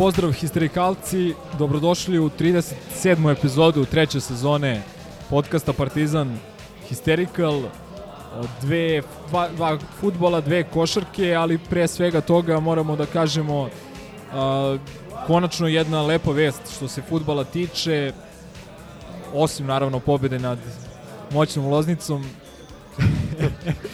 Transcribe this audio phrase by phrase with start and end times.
[0.00, 3.32] Pozdrav histerikalci, dobrodošli u 37.
[3.32, 4.82] epizodu treće sezone
[5.30, 6.38] podcasta Partizan
[6.90, 7.62] Hysterical.
[8.60, 13.68] Dve, dva, dva futbola, dve košarke, ali pre svega toga moramo da kažemo
[14.32, 14.76] a,
[15.26, 18.12] konačno jedna lepa vest što se futbala tiče,
[19.34, 20.58] osim naravno pobede nad
[21.32, 22.24] moćnom loznicom.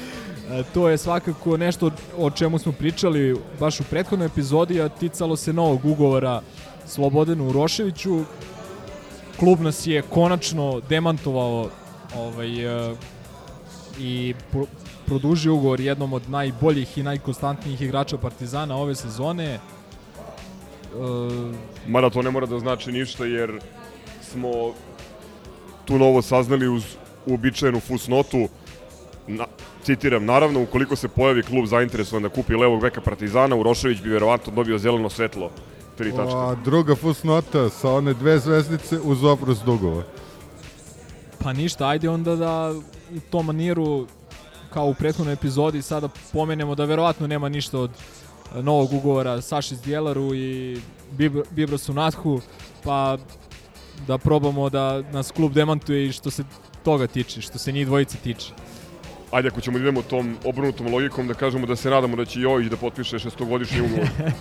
[0.56, 5.36] E, to je svakako nešto o čemu smo pričali baš u prethodnoj epizodi, a ticalo
[5.36, 6.40] se novog ugovora
[6.86, 8.20] Slobodanu Uroševiću.
[9.38, 11.68] Klub nas je konačno demantovao
[12.16, 12.94] ovaj, e,
[14.00, 14.64] i pro,
[15.06, 19.44] produžio ugovor jednom od najboljih i najkonstantnijih igrača Partizana ove sezone.
[19.44, 19.58] E,
[21.86, 23.60] Mada to ne mora da znači ništa jer
[24.22, 24.50] smo
[25.84, 26.84] tu novo saznali uz
[27.26, 28.48] uobičajenu fusnotu.
[29.28, 29.46] Na,
[29.82, 34.52] citiram, naravno, ukoliko se pojavi klub zainteresovan da kupi levog veka Partizana, Urošević bi verovatno
[34.52, 35.50] dobio zeleno svetlo.
[35.96, 36.38] Tri tačka.
[36.38, 40.02] A druga fusnota sa one dve zvezdice uz oprost dugova.
[41.38, 42.74] Pa ništa, ajde onda da
[43.16, 44.06] u tom maniru
[44.72, 49.76] kao u prethodnoj epizodi sada pomenemo da verovatno nema ništa od e, novog ugovora Saši
[49.76, 50.80] Zdjelaru i
[51.12, 52.40] Bibra, Bibrasu Nathu,
[52.84, 53.16] pa
[54.06, 56.44] da probamo da nas klub demantuje i što se
[56.84, 58.52] toga tiče, što se njih dvojice tiče.
[59.30, 62.40] Ajde, ako ćemo da idemo tom obrnutom logikom, da kažemo da se nadamo da će
[62.40, 64.08] Jović da potpiše šestogodišnji ugovor.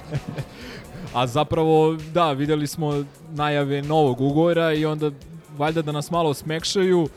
[1.14, 5.12] A zapravo, da, videli smo najave novog ugovora i onda
[5.58, 7.08] valjda da nas malo smekšaju,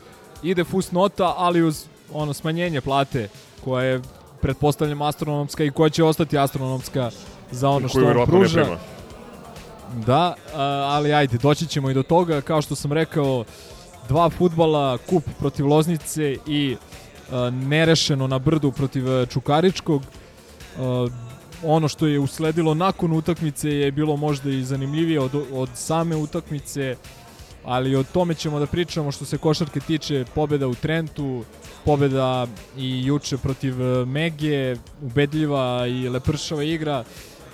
[0.43, 3.27] ide fusnota, ali uz ono smanjenje plate
[3.63, 4.01] koja je
[4.41, 7.09] pretpostavljam astronomska i koja će ostati astronomska
[7.51, 8.65] za ono što on pruža.
[10.05, 10.35] Da,
[10.87, 12.41] ali ajde, doći ćemo i do toga.
[12.41, 13.45] Kao što sam rekao,
[14.07, 16.75] dva futbala, kup protiv Loznice i
[17.51, 20.03] nerešeno na brdu protiv a, Čukaričkog.
[20.77, 21.07] A,
[21.63, 26.95] ono što je usledilo nakon utakmice je bilo možda i zanimljivije od, od same utakmice,
[27.65, 31.43] ali o tome ćemo da pričamo što se košarke tiče pobeda u Trentu,
[31.85, 32.47] pobeda
[32.77, 37.03] i juče protiv e, Mege, ubedljiva i lepršava igra,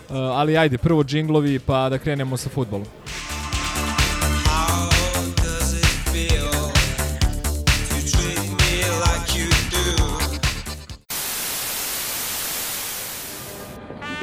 [0.10, 2.86] E, ali ajde, prvo džinglovi pa da krenemo sa futbolom.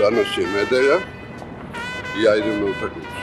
[0.02, 0.98] Danas je nedelja
[2.18, 3.21] i ja idem na utakmicu.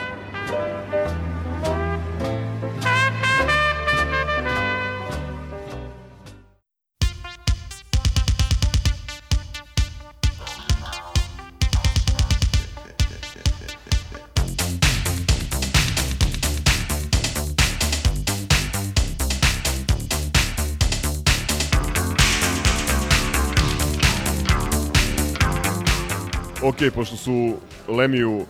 [26.80, 27.56] Ok, pošto su
[27.88, 28.46] Lemiju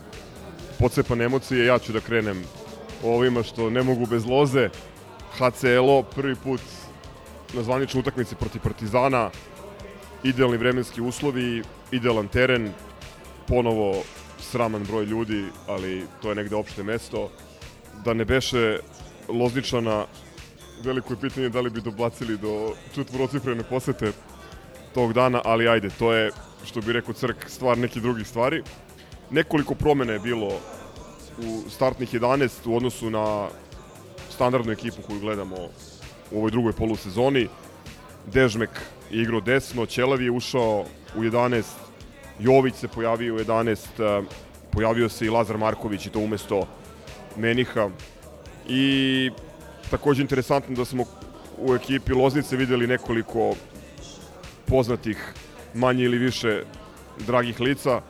[0.78, 2.44] pocepane emocije, ja ću da krenem
[3.04, 4.68] ovima što ne mogu bez loze.
[5.32, 6.60] HCLO prvi put
[7.54, 9.30] na zvaničnoj utakmici protiv Partizana,
[10.22, 12.70] idealni vremenski uslovi, idealan teren,
[13.48, 14.02] ponovo
[14.38, 17.30] sraman broj ljudi, ali to je negde opšte mesto.
[18.04, 18.78] Da ne beše
[19.28, 20.06] Lozničana,
[20.84, 24.12] veliko je pitanje da li bi dobacili do četvorocifrene posete
[24.94, 26.30] tog dana, ali ajde, to je,
[26.64, 28.62] što bi rekao Crk, stvar nekih drugih stvari.
[29.30, 30.48] Nekoliko promena je bilo
[31.38, 33.48] u startnih 11 u odnosu na
[34.30, 35.56] standardnu ekipu koju gledamo
[36.30, 37.48] u ovoj drugoj polusezoni.
[38.32, 38.70] Dežmek
[39.10, 40.84] je igrao desno, Ćelavi je ušao
[41.16, 41.62] u 11,
[42.38, 44.22] Jović se pojavio u 11, eh,
[44.72, 46.66] pojavio se i Lazar Marković i to umesto
[47.36, 47.90] Meniha.
[48.68, 49.30] I
[49.90, 51.04] takođe interesantno da smo
[51.58, 53.54] u ekipi Loznice videli nekoliko
[54.70, 55.18] poznatih
[55.74, 56.62] manje ili više
[57.26, 58.00] dragih lica.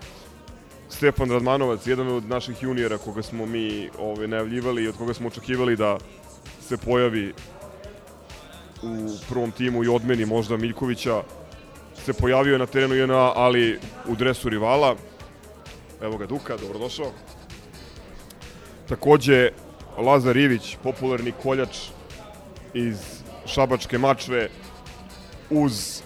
[0.89, 5.29] Stefan Radmanovac, jedan od naših juniora koga smo mi ovaj, najavljivali i od koga smo
[5.29, 5.99] očekivali da
[6.61, 7.33] se pojavi
[8.83, 11.23] u prvom timu i odmeni možda Miljkovića.
[12.05, 13.79] se pojavio na terenu JNA, ali
[14.09, 14.97] u dresu rivala.
[16.03, 17.13] Evo ga Duka, dobrodošao.
[18.89, 19.51] Takođe,
[19.99, 21.77] Lazar Ivić, popularni koljač
[22.75, 22.97] iz
[23.47, 24.49] Šabačke mačve,
[25.51, 26.03] uz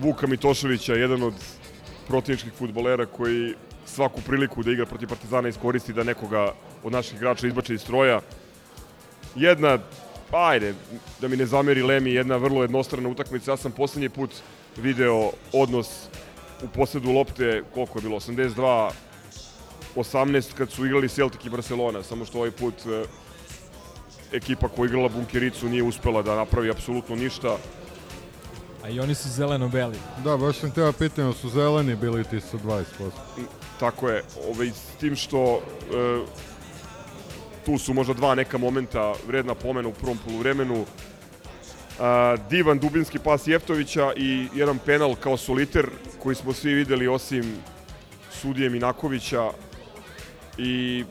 [0.00, 1.34] Vuka Mitoševića, jedan od
[2.08, 3.54] protivničkih futbolera koji
[3.86, 6.52] svaku priliku da igra protiv Partizana iskoristi da nekoga
[6.84, 8.20] od naših igrača izbače iz stroja.
[9.34, 9.78] Jedna,
[10.32, 10.74] ajde,
[11.20, 13.50] da mi ne zameri Lemi, jedna vrlo jednostrana utakmica.
[13.50, 14.30] Ja sam poslednji put
[14.76, 15.88] video odnos
[16.62, 18.90] u posledu lopte, koliko je bilo, 82
[19.96, 23.04] 18 kad su igrali Celtic i Barcelona, samo što ovaj put e,
[24.32, 27.56] ekipa koja igrala bunkericu nije uspela da napravi apsolutno ništa.
[28.86, 29.98] A i oni su zeleno-beli.
[30.24, 32.84] Da, baš sam teo pitanju, su zeleni bili ti sa 20%.
[33.80, 35.60] Tako je, ovaj, s tim što e,
[37.64, 40.84] tu su možda dva neka momenta vredna pomena u prvom poluvremenu.
[42.00, 45.90] A, divan dubinski pas Jeftovića i jedan penal kao soliter
[46.22, 47.56] koji smo svi videli osim
[48.30, 49.50] sudije Minakovića
[50.58, 51.04] i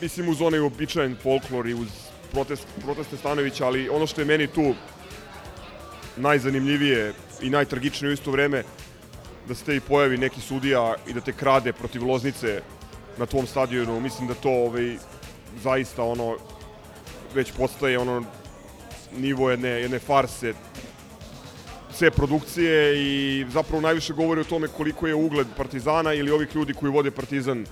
[0.00, 1.88] mislim uz onaj običajen folklor i uz
[2.32, 4.74] protest, proteste Stanovića, ali ono što je meni tu
[6.22, 8.62] najzanimljivije i najtragičnije u isto vreme
[9.48, 12.62] da se te i pojavi neki sudija i da te krade protiv Loznice
[13.18, 14.00] na tvom stadionu.
[14.00, 14.96] Mislim da to ovaj,
[15.62, 16.36] zaista ono
[17.34, 18.22] već postaje ono
[19.18, 20.54] nivo jedne, jedne farse
[21.92, 26.74] sve produkcije i zapravo najviše govori o tome koliko je ugled Partizana ili ovih ljudi
[26.74, 27.66] koji vode Partizan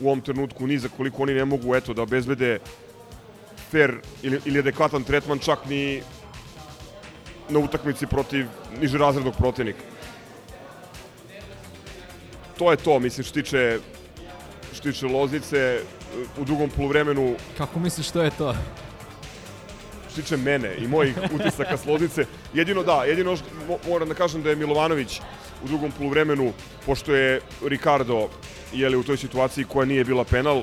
[0.00, 2.58] u ovom trenutku niza, koliko oni ne mogu eto da obezbede
[3.70, 6.02] fair ili, ili adekvatan tretman čak ni
[7.50, 8.46] na utakmici protiv
[8.80, 9.80] nižerazrednog protivnika.
[12.58, 13.78] To je to, mislim, što tiče,
[14.72, 15.80] što tiče Loznice.
[16.38, 18.54] U drugom poluvremenu Kako misliš što je to?
[20.10, 22.24] što tiče mene i mojih utisaka s Loznice,
[22.54, 25.20] jedino da, jedino što mo- moram da kažem da je Milovanović
[25.64, 26.52] u drugom poluvremenu,
[26.86, 28.28] pošto je Ricardo
[28.72, 30.62] jeli, u toj situaciji koja nije bila penal,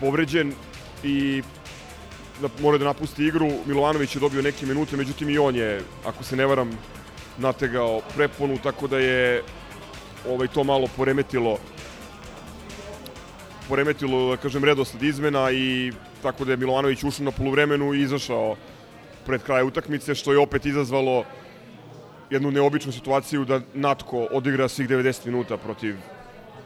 [0.00, 0.54] povređen
[1.04, 1.42] i
[2.42, 3.50] da mora da napusti igru.
[3.66, 6.70] Milovanović je dobio neke minute, međutim i on je, ako se ne varam,
[7.38, 9.42] nategao preponu, tako da je
[10.28, 11.58] ovaj, to malo poremetilo
[13.68, 15.92] poremetilo, da kažem, redosled izmena i
[16.22, 18.56] tako da je Milovanović ušao na poluvremenu i izašao
[19.26, 21.24] pred kraj utakmice, što je opet izazvalo
[22.30, 25.96] jednu neobičnu situaciju da Natko odigra svih 90 minuta protiv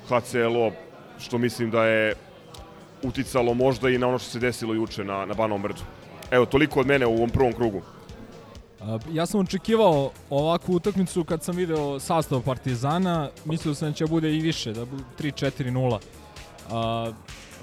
[0.09, 0.73] HCLO,
[1.19, 2.15] što mislim da je
[3.09, 5.81] uticalo možda i na ono što se desilo juče na, na Banovom brdu.
[6.31, 7.83] Evo, toliko od mene u ovom prvom krugu.
[9.13, 14.35] Ja sam očekivao ovakvu utakmicu kad sam video sastav Partizana, mislio sam da će bude
[14.35, 15.99] i više, da bude 3-4-0.
[16.71, 17.13] A,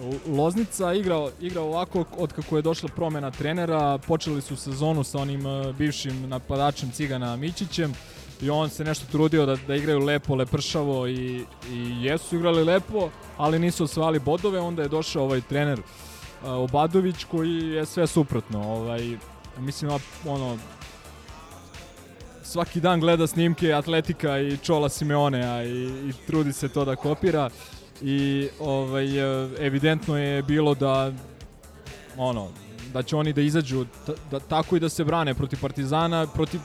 [0.01, 5.19] L- Loznica igra, igra ovako od kako je došla promena trenera, počeli su sezonu sa
[5.19, 7.94] onim e, bivšim napadačem Cigana Mićićem
[8.44, 13.10] i on se nešto trudio da, da igraju lepo, lepršavo i, i jesu igrali lepo,
[13.38, 15.80] ali nisu osvali bodove, onda je došao ovaj trener
[16.44, 18.63] a, Obadović koji je sve suprotno.
[18.63, 19.18] Ovaj,
[19.60, 19.92] mislim,
[20.25, 20.57] ono,
[22.44, 27.50] svaki dan gleda snimke Atletika i Čola Simeonea i, i trudi se to da kopira
[28.01, 31.12] i ovaj e, evidentno je bilo da
[32.18, 32.50] ono
[32.94, 33.86] da će oni da izađu
[34.31, 36.60] da, tako i da se brane protiv Partizana, protiv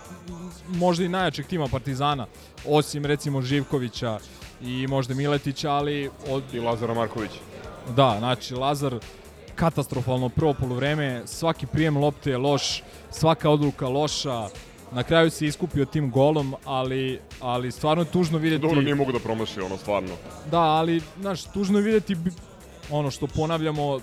[0.68, 2.26] možda i najjačeg tima Partizana,
[2.66, 4.18] osim recimo Živkovića
[4.60, 7.30] i možda Miletića, ali od, I Lazara Marković.
[7.96, 8.98] Da, znači Lazar
[9.54, 14.48] katastrofalno prvo poluvreme, svaki prijem lopte je loš, svaka odluka loša,
[14.92, 18.62] na kraju se iskupio tim golom, ali, ali stvarno je tužno videti...
[18.62, 20.14] Dobro, nije mogu da promaši, ono, stvarno.
[20.50, 22.16] Da, ali, znaš, tužno je videti
[22.90, 24.00] ono što ponavljamo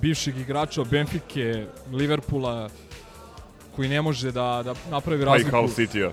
[0.00, 2.68] bivšeg igrača Benfike, Liverpoola,
[3.76, 5.56] koji ne može da, da napravi Pa i razliku.
[5.56, 6.10] Hull City-a.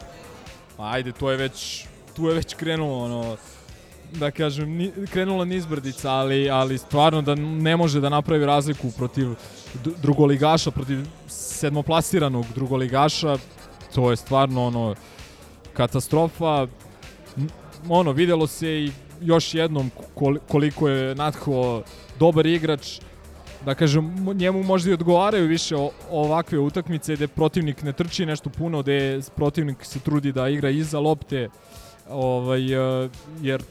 [0.78, 3.38] Pa ajde, to je već, tu je već krenulo, ono,
[4.12, 9.28] da kažem, ni, krenula nizbrdica, ali, ali stvarno da ne može da napravi razliku protiv
[10.02, 13.38] drugoligaša, protiv sedmoplasiranog drugoligaša,
[13.96, 14.96] to je stvarno ono
[15.74, 16.68] katastrofa.
[17.90, 18.92] Ono, videlo se i
[19.22, 21.84] još jednom kol- koliko je Natho
[22.20, 23.00] dobar igrač,
[23.66, 25.76] da kažem, njemu možda i odgovaraju više
[26.12, 31.00] ovakve utakmice gde protivnik ne trči nešto puno, gde protivnik se trudi da igra iza
[31.00, 31.50] lopte,
[32.10, 33.10] ovaj, e,
[33.42, 33.64] jer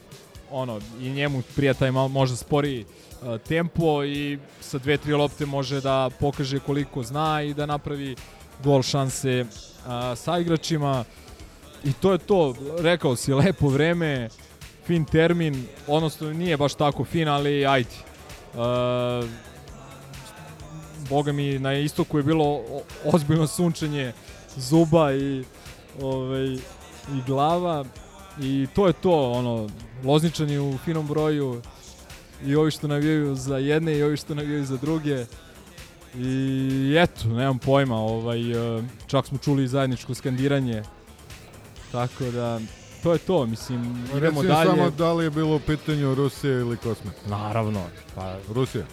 [0.50, 5.46] ono, i njemu prija taj malo možda spori e, tempo i sa dve, tri lopte
[5.46, 8.16] može da pokaže koliko zna i da napravi
[8.64, 9.44] gol šanse
[9.86, 11.04] a, sa igračima.
[11.84, 14.28] I to je to, rekao si, lepo vreme,
[14.86, 17.90] fin termin, odnosno nije baš tako fin, ali ajde.
[18.54, 19.51] E,
[21.12, 22.60] boga mi, na istoku je bilo
[23.04, 24.12] ozbiljno sunčenje
[24.56, 25.44] zuba i
[26.00, 26.46] ovaj,
[27.14, 27.84] i glava
[28.40, 29.68] i to je to, ono,
[30.04, 31.62] Lozničani u finom broju
[32.44, 35.26] i ovi što navijaju za jedne i ovi što navijaju za druge.
[36.14, 38.40] I eto, nemam pojma, ovaj,
[38.78, 40.82] e, čak smo čuli zajedničko skandiranje.
[41.92, 42.60] Tako da,
[43.02, 44.70] to je to, mislim, idemo Reci dalje.
[44.70, 47.14] samo da li je bilo u pitanju Rusija ili kosmet.
[47.26, 48.84] Naravno, pa, Rusija.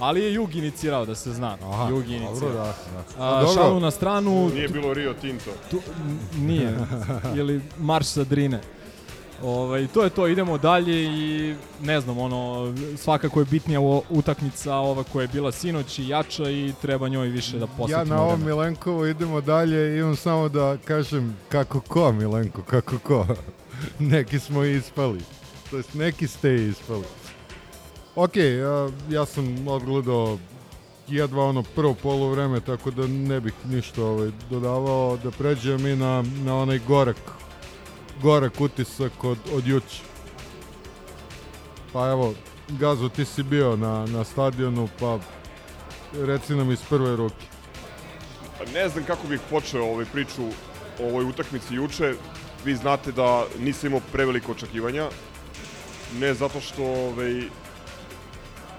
[0.00, 1.56] Ali je Jug inicirao, da se zna.
[1.62, 2.52] Aha, Jug dobro, inicirao.
[2.52, 2.74] da.
[3.18, 3.24] da.
[3.24, 3.54] A, dobro.
[3.54, 5.50] šalu na stranu, Nije bilo Rio Tinto.
[5.70, 5.80] tu,
[6.38, 6.78] nije,
[7.36, 8.60] ili marš sa Drine.
[9.42, 13.80] Ovaj, to je to, idemo dalje i ne znam, ono, svakako je bitnija
[14.10, 18.14] utakmica ova koja je bila sinoć i jača i treba njoj više da Ja posvetimo
[18.16, 18.56] na ovom vremena.
[18.56, 23.26] Milenkovo idemo dalje i imam samo da kažem kako ko Milenko, kako ko.
[23.98, 25.20] neki smo ispali.
[25.70, 27.04] To jest neki ste ispali.
[28.22, 30.38] Ok, ja, ja sam odgledao
[31.08, 36.24] jedva ono prvo polovreme, tako da ne bih ništa ovaj, dodavao, da pređem i na,
[36.44, 37.16] na onaj gorak,
[38.22, 40.02] gorak utisak od, od juče.
[41.92, 42.34] Pa evo,
[42.68, 45.18] Gazo, ti si bio na, na stadionu, pa
[46.12, 47.46] reci nam iz prve ruke.
[48.58, 50.42] Pa Ne znam kako bih počeo ovaj priču
[51.00, 52.14] o ovoj utakmici juče.
[52.64, 55.08] Vi znate da nisam imao preveliko očekivanja.
[56.18, 57.42] Ne zato što ovaj,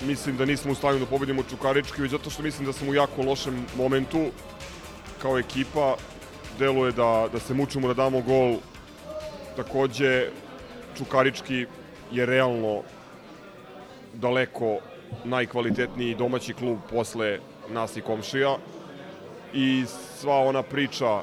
[0.07, 2.93] mislim da nismo u stanju da pobedimo Čukarički, već zato što mislim da sam u
[2.93, 4.25] jako lošem momentu
[5.21, 5.95] kao ekipa.
[6.59, 8.55] Deluje da, da se mučimo da damo gol.
[9.55, 10.29] Takođe,
[10.97, 11.65] Čukarički
[12.11, 12.81] je realno
[14.13, 14.77] daleko
[15.23, 17.39] najkvalitetniji domaći klub posle
[17.69, 18.57] nas i komšija
[19.53, 19.85] i
[20.19, 21.21] sva ona priča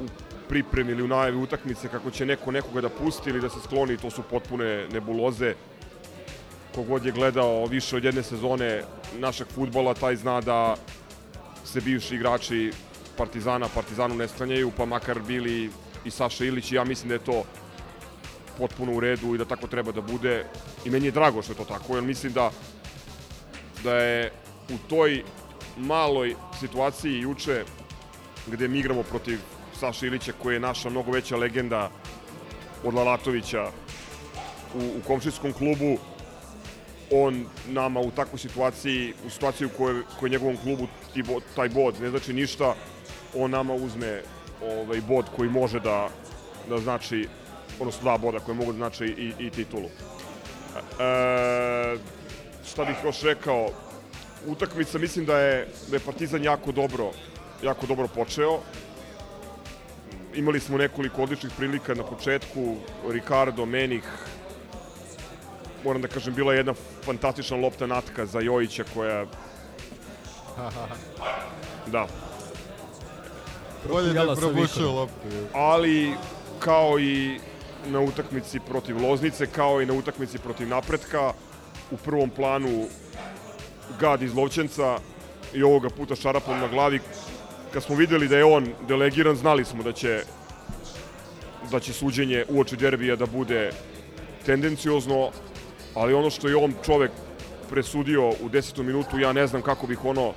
[0.00, 0.06] u
[0.48, 3.96] pripremi ili u najavi utakmice kako će neko nekoga da pusti ili da se skloni,
[3.96, 5.54] to su potpune nebuloze.
[6.78, 8.82] Kogod je gledao više od jedne sezone
[9.18, 10.76] našeg futbola, taj zna da
[11.64, 12.70] se bivši igrači
[13.16, 15.70] Partizana Partizanu ne sklanjaju, pa makar bili
[16.04, 17.42] i Saša Ilić i ja mislim da je to
[18.58, 20.44] potpuno u redu i da tako treba da bude.
[20.84, 22.50] I meni je drago što je to tako, jer mislim da
[23.84, 24.32] da je
[24.68, 25.22] u toj
[25.76, 27.64] maloj situaciji juče
[28.46, 29.38] gde mi igramo protiv
[29.80, 31.90] Saša Ilića koji je naša mnogo veća legenda
[32.84, 33.70] od Lalatovića
[34.74, 35.98] u, u komšinskom klubu
[37.10, 41.68] on nama u takvoj situaciji, u situaciji u kojoj, kojoj njegovom klubu ti bod, taj
[41.68, 42.74] bod ne znači ništa,
[43.34, 44.22] on nama uzme
[44.62, 46.08] ovaj bod koji može da,
[46.68, 47.28] da znači,
[47.80, 49.88] odnosno dva boda koji mogu da znači i, i titulu.
[49.88, 49.90] E,
[52.66, 53.68] šta bih još rekao,
[54.46, 57.10] utakmica mislim da je, da je Partizan jako dobro,
[57.62, 58.60] jako dobro počeo.
[60.34, 62.76] Imali smo nekoliko odličnih prilika na početku,
[63.08, 64.04] Ricardo, Menih,
[65.84, 69.24] moram da kažem, bila je jedna fantastična lopta natka za Jojića koja...
[71.86, 72.06] Da,
[73.88, 75.28] Bolje da probušio loptu.
[75.54, 76.12] ali
[76.58, 77.40] kao i
[77.86, 81.32] na utakmici protiv Loznice, kao i na utakmici protiv Napretka,
[81.90, 82.86] u prvom planu
[84.00, 84.98] gad iz Lovćenca
[85.54, 87.00] i ovoga puta šarapom na glavi.
[87.72, 90.22] Kad smo videli da je on delegiran, znali smo da će
[91.70, 93.70] da će suđenje uoči derbija da bude
[94.46, 95.30] tendenciozno,
[95.94, 97.10] ali ono što je on čovek
[97.70, 100.32] presudio u desetom minutu, ja ne znam kako bih ono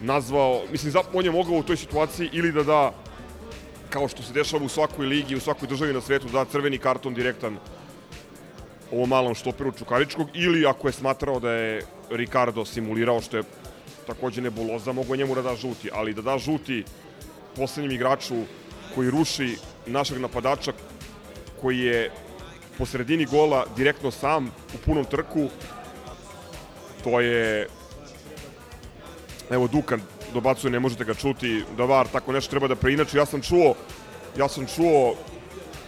[0.00, 2.92] nazvao, mislim, on je mogao u toj situaciji ili da da
[3.90, 7.14] kao što se dešava u svakoj ligi, u svakoj državi na svetu, da crveni karton
[7.14, 7.58] direktan
[8.92, 13.42] ovom malom štoperu Čukaričkog, ili ako je smatrao da je Ricardo simulirao, što je
[14.06, 16.84] takođe nebuloza, mogo njemu da da žuti, ali da da žuti
[17.56, 18.34] poslednjem igraču
[18.94, 19.56] koji ruši
[19.86, 20.72] našeg napadača,
[21.60, 22.10] koji je
[22.78, 25.48] po sredini gola direktno sam u punom trku,
[27.04, 27.68] to je
[29.50, 30.00] evo Dukan
[30.34, 33.16] dobacuje, ne možete ga čuti, da VAR tako nešto treba da preinači.
[33.16, 33.74] Ja sam čuo,
[34.36, 35.14] ja sam čuo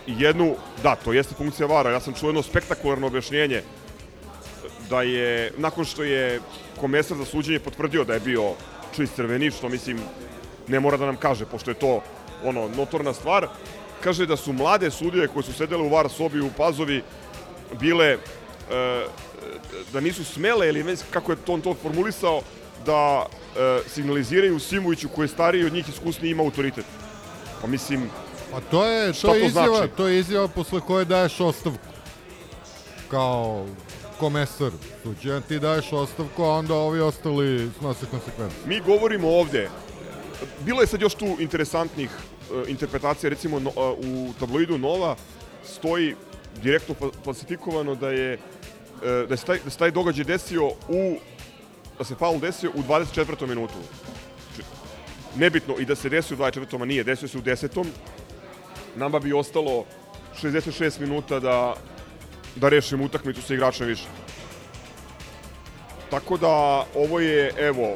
[0.06, 3.62] jednu, da, to jeste funkcija VAR-a, ja sam čuo jedno spektakularno objašnjenje
[4.90, 6.40] da je, nakon što je
[6.80, 8.52] komesar za suđenje potvrdio da je bio
[8.96, 9.98] čist crveni, što mislim
[10.68, 12.02] ne mora da nam kaže, pošto je to
[12.44, 13.48] ono, notorna stvar,
[14.06, 17.02] kaže da su mlade sudije koje su sedele u VAR sobi u Pazovi
[17.80, 18.18] bile e,
[19.92, 22.42] da nisu smele ili već kako je to on to formulisao
[22.86, 26.84] da e, signaliziraju Simoviću koji je stariji od njih iskusniji ima autoritet.
[27.60, 28.10] Pa mislim,
[28.54, 29.92] A to je, to je to izjava, znači?
[29.96, 31.86] to je izjava posle koje daješ ostavku.
[33.10, 33.66] Kao
[34.18, 34.70] komesar
[35.02, 38.56] suđenja, ti daješ ostavku, a onda ovi ostali snose konsekvence.
[38.66, 39.68] mi govorimo ovde,
[40.64, 42.10] bilo je sad još tu interesantnih
[42.68, 45.16] interpretacija, recimo no, e, u tabloidu Nova
[45.64, 46.14] stoji
[46.62, 48.38] direktno fa- falsifikovano da je e,
[49.28, 51.16] da se taj, da se taj događaj desio u
[51.98, 53.46] da se faul desio u 24.
[53.46, 53.74] minutu.
[55.36, 56.82] Nebitno i da se desi u 24.
[56.82, 57.84] a nije, desio se u 10.
[58.96, 59.84] Nama bi ostalo
[60.42, 61.74] 66 minuta da,
[62.56, 64.04] da rešimo utakmicu sa igračem više.
[66.10, 67.94] Tako da ovo je, evo,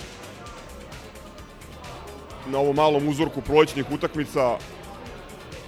[2.46, 4.58] na ovom malom uzorku prolećnih utakmica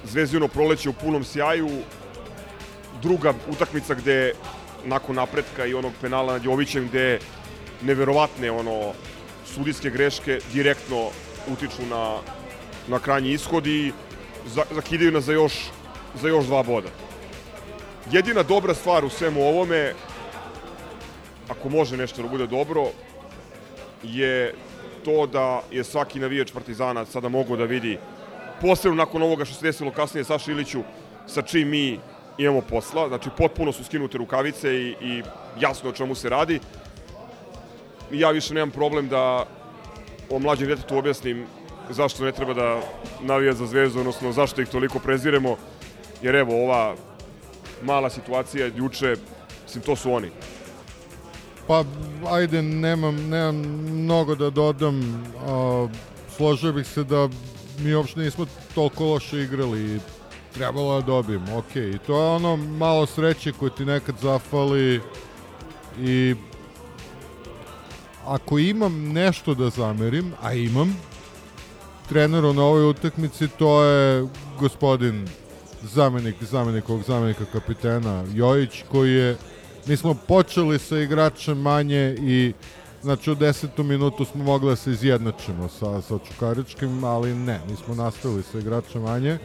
[0.04, 1.70] Zvezdino proleće u punom sjaju.
[3.02, 4.32] Druga utakmica gde
[4.84, 7.18] nakon napretka i onog penala nad Jovićem gde
[7.82, 8.92] neverovatne ono
[9.46, 11.08] sudijske greške direktno
[11.52, 12.18] utiču na,
[12.88, 13.92] na krajnji ishod i
[14.46, 15.54] za, zakidaju nas za još,
[16.20, 16.88] za još dva boda.
[18.10, 19.94] Jedina dobra stvar u svemu ovome,
[21.48, 22.86] ako može nešto da bude dobro,
[24.02, 24.54] je
[25.04, 27.99] to da je svaki navijač Partizana sada mogao da vidi
[28.61, 30.82] posebno nakon ovoga što se desilo kasnije Saša Iliću
[31.26, 31.99] sa čim mi
[32.38, 35.23] imamo posla, znači potpuno su skinute rukavice i, i
[35.61, 36.61] jasno o čemu se radi.
[38.11, 39.47] Ja više nemam problem da
[40.30, 41.47] o mlađem djetetu objasnim
[41.90, 42.80] zašto ne treba da
[43.21, 45.56] navija za zvezdu, odnosno zašto ih toliko preziremo,
[46.23, 46.94] jer evo ova
[47.82, 49.16] mala situacija juče,
[49.62, 50.30] mislim to su oni.
[51.66, 51.85] Pa,
[52.31, 53.57] ajde, nemam, nemam
[53.92, 55.25] mnogo da dodam.
[55.47, 55.88] A,
[56.37, 57.28] složio bih se da
[57.78, 60.00] mi uopšte nismo toliko loše igrali i
[60.54, 61.76] trebalo da dobijemo, ok.
[61.76, 65.00] I to je ono malo sreće koje ti nekad zafali
[66.00, 66.35] i
[68.26, 70.97] ako imam nešto da zamerim, a imam,
[72.09, 74.28] treneru na ovoj utakmici, to je
[74.59, 75.28] gospodin
[75.83, 79.37] zamenik, zamenik ovog zamenika kapitena Jojić, koji je,
[79.86, 82.52] mi smo počeli sa igračem manje i
[83.02, 87.94] znači u desetu minutu smo mogli da se izjednačimo sa, sa Čukaričkim, ali ne, nismo
[87.94, 89.38] nastavili sa igračem manje.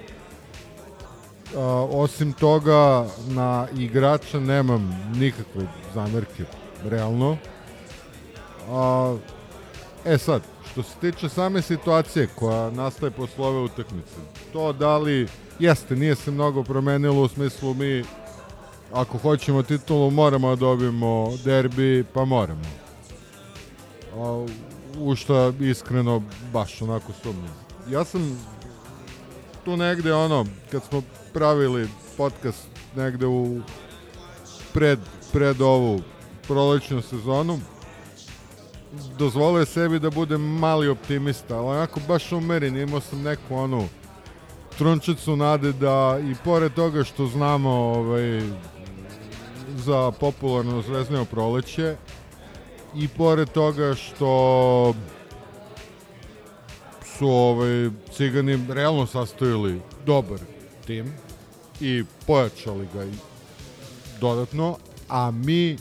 [1.56, 6.44] A, osim toga, na igrača nemam nikakve zamerke,
[6.84, 7.38] realno.
[8.70, 9.18] A,
[10.06, 10.42] e sad,
[10.72, 14.16] što se tiče same situacije koja nastaje posle ove utakmice,
[14.54, 15.28] to da li,
[15.60, 18.04] jeste, nije se mnogo promenilo u smislu mi,
[18.98, 22.62] ako hoćemo titulu, moramo da dobijemo derbi, pa moramo.
[24.16, 24.46] A,
[25.00, 26.22] u šta iskreno
[26.54, 27.56] baš onako sumnjam.
[27.90, 28.40] Ja sam
[29.66, 31.02] tu negde ono, kad smo
[31.34, 33.62] pravili podcast negde u
[34.74, 35.00] pred,
[35.34, 36.02] pred ovu
[36.48, 37.60] prolećnu sezonu,
[39.18, 43.88] dozvolio sebi da budem mali optimista, ali onako baš umeren, imao sam neku onu
[44.78, 48.42] trunčicu nade da i pored toga što znamo ovaj,
[49.76, 51.96] za popularno zvezdneo proleće
[52.96, 54.94] i pored toga što
[57.18, 60.40] su ovaj, cigani realno sastavili dobar
[60.86, 61.14] tim
[61.82, 63.06] i pojačali ga
[64.20, 64.78] dodatno,
[65.10, 65.78] a mi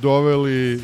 [0.00, 0.82] doveli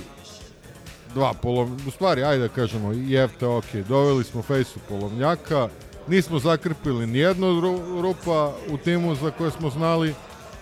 [1.15, 1.69] dva polov...
[1.87, 5.69] U stvari, ajde da kažemo, i EFTA, ok, doveli smo fejsu polovnjaka,
[6.09, 10.15] nismo zakrpili nijednu ru- rupa u timu za koje smo znali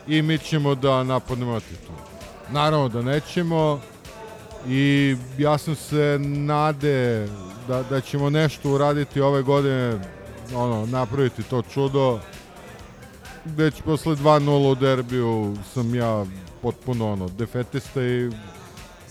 [0.09, 1.99] i mi ćemo da napadnemo titulu.
[2.51, 3.81] Naravno da nećemo
[4.69, 7.29] i ja sam se nade
[7.69, 10.01] da, da ćemo nešto uraditi ove godine,
[10.55, 12.21] ono, napraviti to čudo.
[13.45, 16.25] Već posle 2-0 u derbiju sam ja
[16.63, 18.31] potpuno ono, defetista i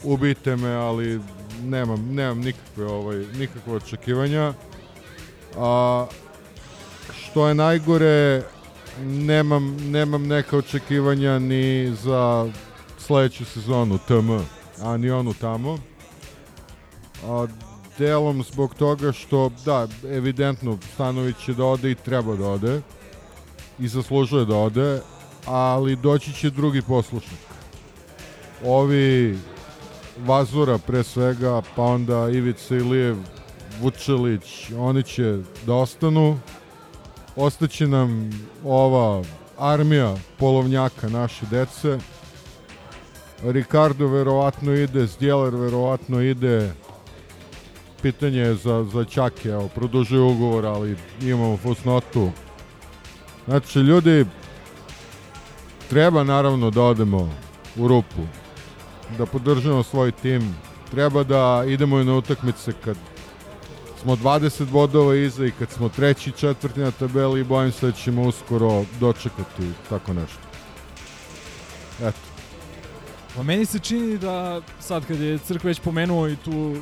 [0.04, 1.22] ubite me, ali
[1.64, 4.54] nemam, nemam nikakve, ovaj, nikakve očekivanja.
[5.58, 6.06] A,
[7.14, 8.42] što je najgore,
[9.04, 12.52] nemam, nemam neka očekivanja ni za
[12.98, 14.32] sledeću sezonu TM,
[14.82, 15.78] a ni onu tamo.
[17.28, 17.48] A,
[17.98, 22.82] delom zbog toga što, da, evidentno Stanović će da ode i treba da ode
[23.80, 25.02] i zaslužuje da ode,
[25.46, 27.40] ali doći će drugi poslušnik.
[28.66, 29.40] Ovi
[30.26, 33.18] Vazura pre svega, pa onda Ivica Ilijev,
[33.82, 36.40] Vučelić, oni će da ostanu.
[37.36, 38.30] Ostaće nam
[38.66, 39.24] ova
[39.58, 41.98] armija polovnjaka naše dece.
[43.44, 46.74] Ricardo verovatno ide, Zdjeler verovatno ide.
[48.02, 52.32] Pitanje je za, za Čake, evo, produžuje ugovor, ali imamo fusnotu.
[53.46, 54.26] Znači, ljudi,
[55.90, 57.30] treba naravno da odemo
[57.76, 58.22] u rupu
[59.18, 60.56] da podržimo svoj tim.
[60.92, 62.98] Treba da idemo i na utakmice kad
[64.06, 68.22] smo 20 bodova iza i kad smo treći, četvrti na tabeli bojim se da ćemo
[68.22, 70.40] uskoro dočekati tako nešto.
[72.02, 72.20] Eto.
[73.36, 76.76] Pa meni se čini da sad kad je Crk već pomenuo i tu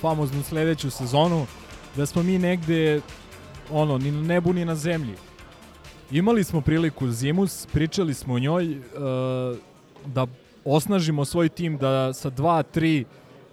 [0.00, 1.46] famoznu sledeću sezonu,
[1.96, 3.00] da smo mi negde
[3.70, 5.14] ono, ni na nebu ni na zemlji.
[6.10, 8.82] Imali smo priliku Zimus, pričali smo o njoj, uh,
[10.06, 10.26] da
[10.64, 13.04] osnažimo svoj tim, da sa 2-3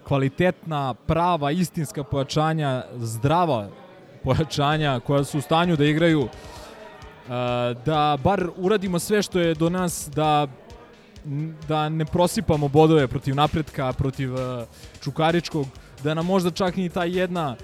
[0.06, 3.68] kvalitetna, prava, istinska pojačanja, zdrava
[4.24, 6.28] pojačanja koja su u stanju da igraju, uh,
[7.84, 10.46] da bar uradimo sve što je do nas da
[11.68, 14.40] da ne prosipamo bodove protiv napretka, protiv uh,
[15.02, 15.66] Čukaričkog,
[16.04, 17.56] da nam možda čak ni ta jedna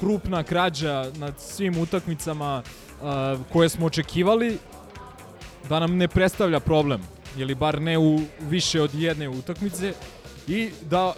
[0.00, 3.08] krupna krađa nad svim utakmicama uh,
[3.52, 4.58] koje smo očekivali,
[5.68, 7.02] da nam ne predstavlja problem,
[7.36, 9.92] ili bar ne u više od jedne utakmice
[10.48, 11.12] i da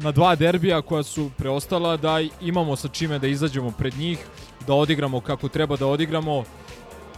[0.00, 4.18] na dva derbija koja su preostala da imamo sa čime da izađemo pred njih,
[4.66, 6.44] da odigramo kako treba da odigramo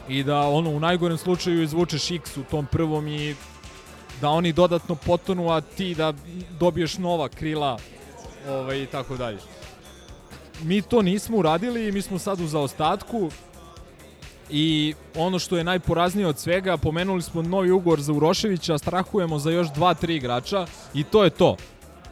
[0.09, 3.35] i da ono u najgorem slučaju izvučeš X u tom prvom i
[4.21, 6.12] da oni dodatno potonu, a ti da
[6.59, 7.79] dobiješ nova krila
[8.49, 9.38] ovaj, i tako dalje.
[10.62, 13.31] Mi to nismo uradili mi smo sad u zaostatku
[14.51, 19.51] i ono što je najporaznije od svega, pomenuli smo novi ugovor za Uroševića, strahujemo za
[19.51, 21.57] još 2-3 igrača i to je to.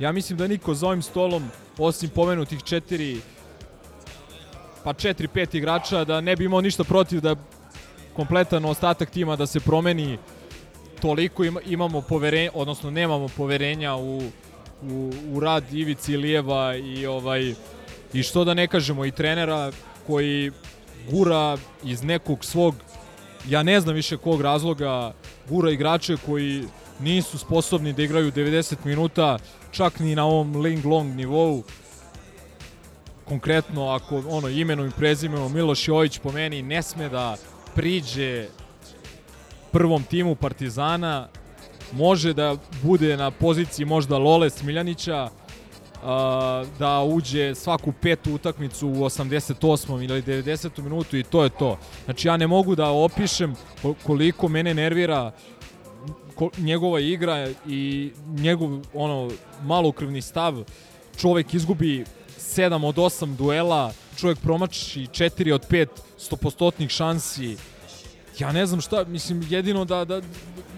[0.01, 3.21] Ja mislim da niko za ovim stolom, osim pomenutih četiri
[4.85, 7.37] pa 4-5 igrača, da ne bi imao ništa protiv da
[8.17, 10.19] kompletan ostatak tima da se promeni.
[11.01, 14.23] Toliko ima, imamo poverenja, odnosno nemamo poverenja u,
[14.83, 17.55] u, u rad Ivici Lijeva i ovaj
[18.13, 19.73] i što da ne kažemo i trenera
[20.07, 20.51] koji
[21.11, 22.75] gura iz nekog svog
[23.49, 25.13] ja ne znam više kog razloga
[25.49, 26.65] gura igrače koji
[27.01, 29.39] nisu sposobni da igraju 90 minuta
[29.71, 31.63] čak ni na ovom ling long nivou
[33.25, 37.37] konkretno ako ono imenom i prezimenom Miloš Jović po meni ne sme da
[37.75, 38.49] priđe
[39.73, 41.29] prvom timu Partizana
[41.93, 45.29] može da bude na poziciji možda Lole Smiljanića
[46.79, 50.05] da uđe svaku petu utakmicu u 88.
[50.05, 50.83] ili 90.
[50.83, 51.79] minutu i to je to.
[52.05, 55.58] Znači ja ne mogu da opišem ko- koliko mene nervira ko,
[56.59, 59.31] njegova igra i njegov ono
[59.63, 60.65] malokrvni stav.
[61.17, 62.05] Čovek izgubi
[62.39, 65.87] 7 od 8 duela, čovek promači 4 od 5
[66.19, 67.57] stopostotnih šansi.
[68.39, 70.21] Ja ne znam šta, mislim jedino da, da,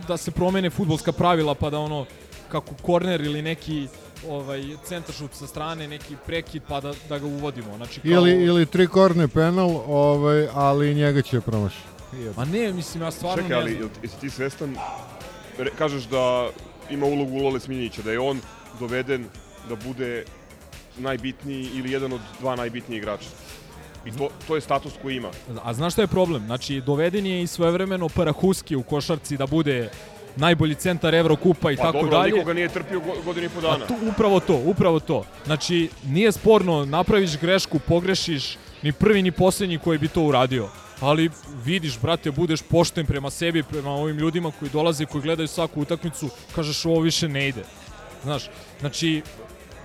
[0.09, 2.07] da se promene futbolska pravila pa da ono
[2.49, 3.87] kako korner ili neki
[4.29, 7.77] ovaj centaršut sa strane, neki prekid pa da, da ga uvodimo.
[7.77, 11.83] Znači kao, Ili, ili tri korne penal, ovaj, ali njega će promašiti.
[12.37, 13.83] Ma ne, mislim ja stvarno Čekaj, ne ali znam.
[13.83, 14.77] jel- jesi ti svestan,
[15.69, 16.49] kažeš da
[16.91, 18.41] ima ulogu Lole Sminjića, da je on
[18.81, 19.25] doveden
[19.69, 20.25] da bude
[20.99, 23.29] najbitniji ili jedan od dva najbitniji igrača.
[24.07, 25.29] I to, to je status koji ima.
[25.63, 26.43] A znaš šta je problem?
[26.47, 29.91] Znači, doveden je i svojevremeno Parahuski u košarci da bude
[30.37, 32.33] najbolji centar Evrokupa i Pa tako dobro, dalje.
[32.33, 33.87] nikoga nije trpio go- godinu i po A dana.
[33.87, 35.25] tu, upravo to, upravo to.
[35.45, 40.69] Znači, nije sporno, napraviš grešku, pogrešiš, ni prvi ni poslednji koji bi to uradio.
[41.01, 41.31] Ali
[41.65, 46.29] vidiš, brate, budeš pošten prema sebi, prema ovim ljudima koji dolaze, koji gledaju svaku utakmicu,
[46.55, 47.65] kažeš ovo više ne ide.
[48.23, 49.23] Znaš, znači,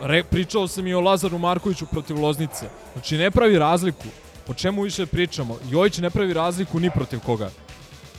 [0.01, 2.69] re, pričao sam i o Lazaru Markoviću protiv Loznice.
[2.93, 4.07] Znači, ne pravi razliku.
[4.47, 5.57] O čemu više pričamo?
[5.69, 7.49] Jojić ne pravi razliku ni protiv koga.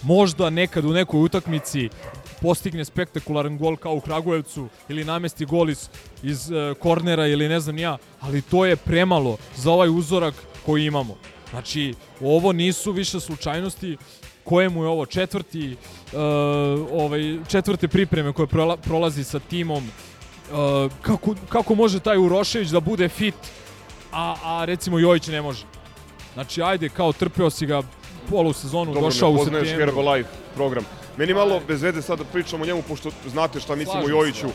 [0.02, 1.88] Možda nekad u nekoj utakmici
[2.42, 5.88] postigne spektakularan gol kao u Kragujevcu ili namesti gol iz,
[6.22, 10.34] iz e, kornera ili ne znam ja, ali to je premalo za ovaj uzorak
[10.66, 11.16] koji imamo.
[11.50, 13.96] Znači, ovo nisu više slučajnosti
[14.44, 15.76] kojemu je ovo četvrti e,
[16.92, 19.88] ovaj četvrte pripreme koje prola, prolazi sa timom e,
[21.02, 23.34] kako, kako može taj Urošević da bude fit
[24.12, 25.64] a, a recimo Jojić ne može.
[26.34, 27.82] Znači ajde kao trpeo si ga
[28.30, 29.96] polu sezonu Dobro, došao ne u poznaješ septembru.
[29.96, 30.84] Herbalife program.
[31.16, 34.08] Meni malo bez veze sad da pričamo o njemu, pošto znate šta mislim Slažem o
[34.08, 34.46] se, Jojiću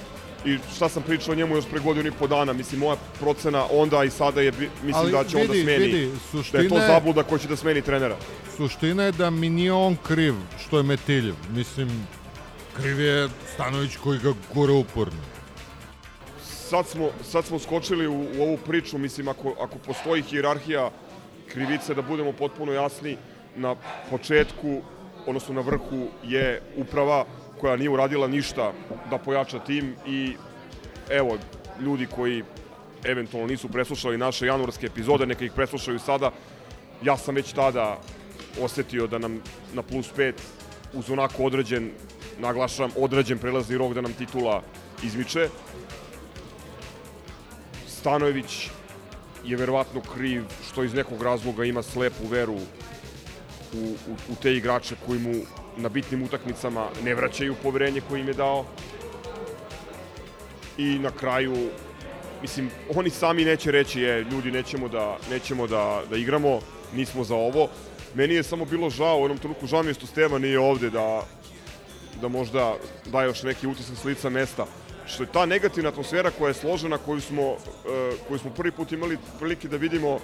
[0.46, 2.54] i šta sam pričao o njemu još pre godinu i po dana.
[2.54, 5.86] Mislim, moja procena onda i sada je, mislim Ali da će da vidi, smeni.
[5.86, 8.16] vidi, da suština je to zabluda ko će da smeni trenera.
[8.58, 10.34] Suština je da mi nije on kriv
[10.66, 11.36] što je Metiljev.
[11.54, 12.08] Mislim,
[12.78, 15.22] kriv je Stanović koji ga gura uporno.
[16.44, 20.92] Sad smo, sad smo skočili u, u ovu priču, mislim, ako, ako postoji hijerarhija
[21.48, 23.18] krivice, da budemo potpuno jasni,
[23.56, 23.76] na
[24.10, 24.82] početku,
[25.28, 27.26] odnosno na vrhu je uprava
[27.62, 28.74] koja nije uradila ništa
[29.10, 30.34] da pojača tim i
[31.10, 31.38] evo,
[31.80, 32.44] ljudi koji
[33.04, 36.32] eventualno nisu preslušali naše januarske epizode, neka ih preslušaju sada.
[37.04, 38.00] Ja sam već tada
[38.62, 39.42] osetio da nam
[39.74, 40.34] na plus 5
[40.94, 41.92] uz onako određen,
[42.40, 44.62] naglašam, određen prelazni rok da nam titula
[45.04, 45.50] izmiče.
[47.88, 48.70] Stanojević
[49.46, 54.96] je verovatno kriv što iz nekog razloga ima slepu veru u, u, u te igrače
[55.06, 55.34] koji mu
[55.82, 58.66] na bitnim utakmicama ne vraćaju poverenje koje im je dao.
[60.78, 61.56] I na kraju,
[62.42, 66.60] mislim, oni sami neće reći, je, ljudi, nećemo da, nećemo da, da igramo,
[66.94, 67.68] nismo za ovo.
[68.14, 70.90] Meni je samo bilo žao u onom trenutku, žao mi je što Stevan nije ovde
[70.90, 71.24] da,
[72.22, 74.66] da možda da još neki utisak s lica mesta.
[75.06, 78.92] što je ta negativna atmosfera koja je složena, koju smo, e, koju smo prvi put
[78.92, 80.20] imali prilike da vidimo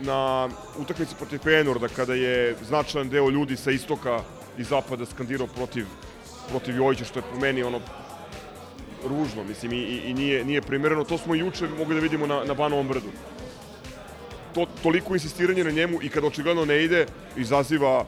[0.00, 4.22] na utakmici protiv Feyenoorda, kada je značajan deo ljudi sa istoka
[4.58, 5.86] i zapada skandirao protiv,
[6.48, 7.80] protiv Jojića, što je po meni ono
[9.04, 11.04] ružno, mislim, i, i, i nije, nije primereno.
[11.04, 13.08] To smo i juče mogli da vidimo na, na Banovom brdu.
[14.54, 18.04] To, toliko insistiranje na njemu i kad očigledno ne ide, izaziva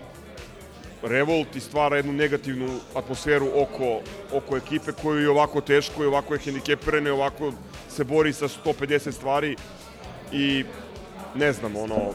[1.03, 4.01] revolt i stvara jednu negativnu atmosferu oko,
[4.33, 7.53] oko ekipe koju je ovako teško i ovako je hendikepirana i ovako
[7.89, 9.57] se bori sa 150 stvari
[10.33, 10.65] i
[11.35, 12.15] ne znam, ono,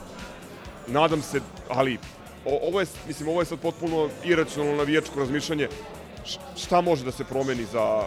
[0.87, 1.97] nadam se, ali
[2.45, 5.67] o, ovo je, mislim, ovo je sad potpuno iracionalno navijačko razmišljanje.
[6.25, 8.03] Š- Šta može da se promeni za,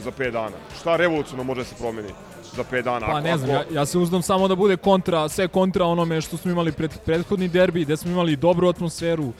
[0.00, 0.56] za 5 dana?
[0.80, 2.08] Šta revolucionalno može da se promeni
[2.54, 3.00] za 5 dana?
[3.00, 5.84] Pa Ako- ne znam, ako- ja, ja se uzdam samo da bude kontra, sve kontra
[5.84, 9.32] onome što smo imali pred, prethodni derbi, gde smo imali dobru atmosferu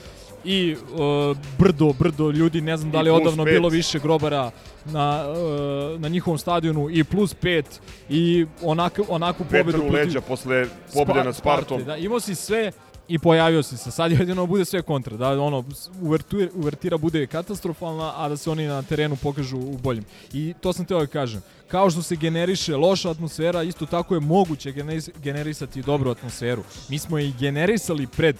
[0.43, 3.53] i uh, brdo, brdo ljudi, ne znam da I li je odavno pet.
[3.53, 4.51] bilo više grobara
[4.85, 10.21] na, uh, na njihovom stadionu i plus pet i onak, onakvu pobedu Vetar u leđa
[10.21, 11.83] posle pobjede nad Spartom.
[11.83, 12.71] Da, imao si sve
[13.07, 13.91] i pojavio si se.
[13.91, 15.17] Sad je jedino bude sve kontra.
[15.17, 15.63] Da ono,
[16.01, 20.05] uvertira, uvertira bude katastrofalna, a da se oni na terenu pokažu u boljem.
[20.33, 21.41] I to sam teo da kažem.
[21.67, 26.63] Kao što se generiše loša atmosfera, isto tako je moguće generis, generisati dobru atmosferu.
[26.89, 28.35] Mi smo i generisali pred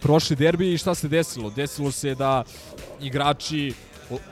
[0.00, 1.50] prošli derbi i šta se desilo?
[1.50, 2.44] Desilo se da
[3.00, 3.72] igrači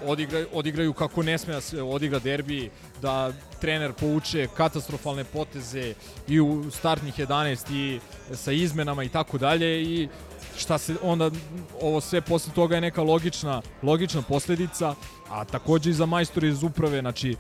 [0.07, 2.71] odigraju, odigraju kako ne sme da se odigra derbi,
[3.03, 3.33] da
[3.63, 5.95] trener povuče katastrofalne poteze
[6.29, 8.01] i u startnih 11 i
[8.35, 10.09] sa izmenama i tako dalje i
[10.59, 11.31] šta se onda
[11.81, 14.95] ovo sve posle toga je neka logična logična posledica
[15.31, 17.37] a takođe i za majstore iz uprave znači e,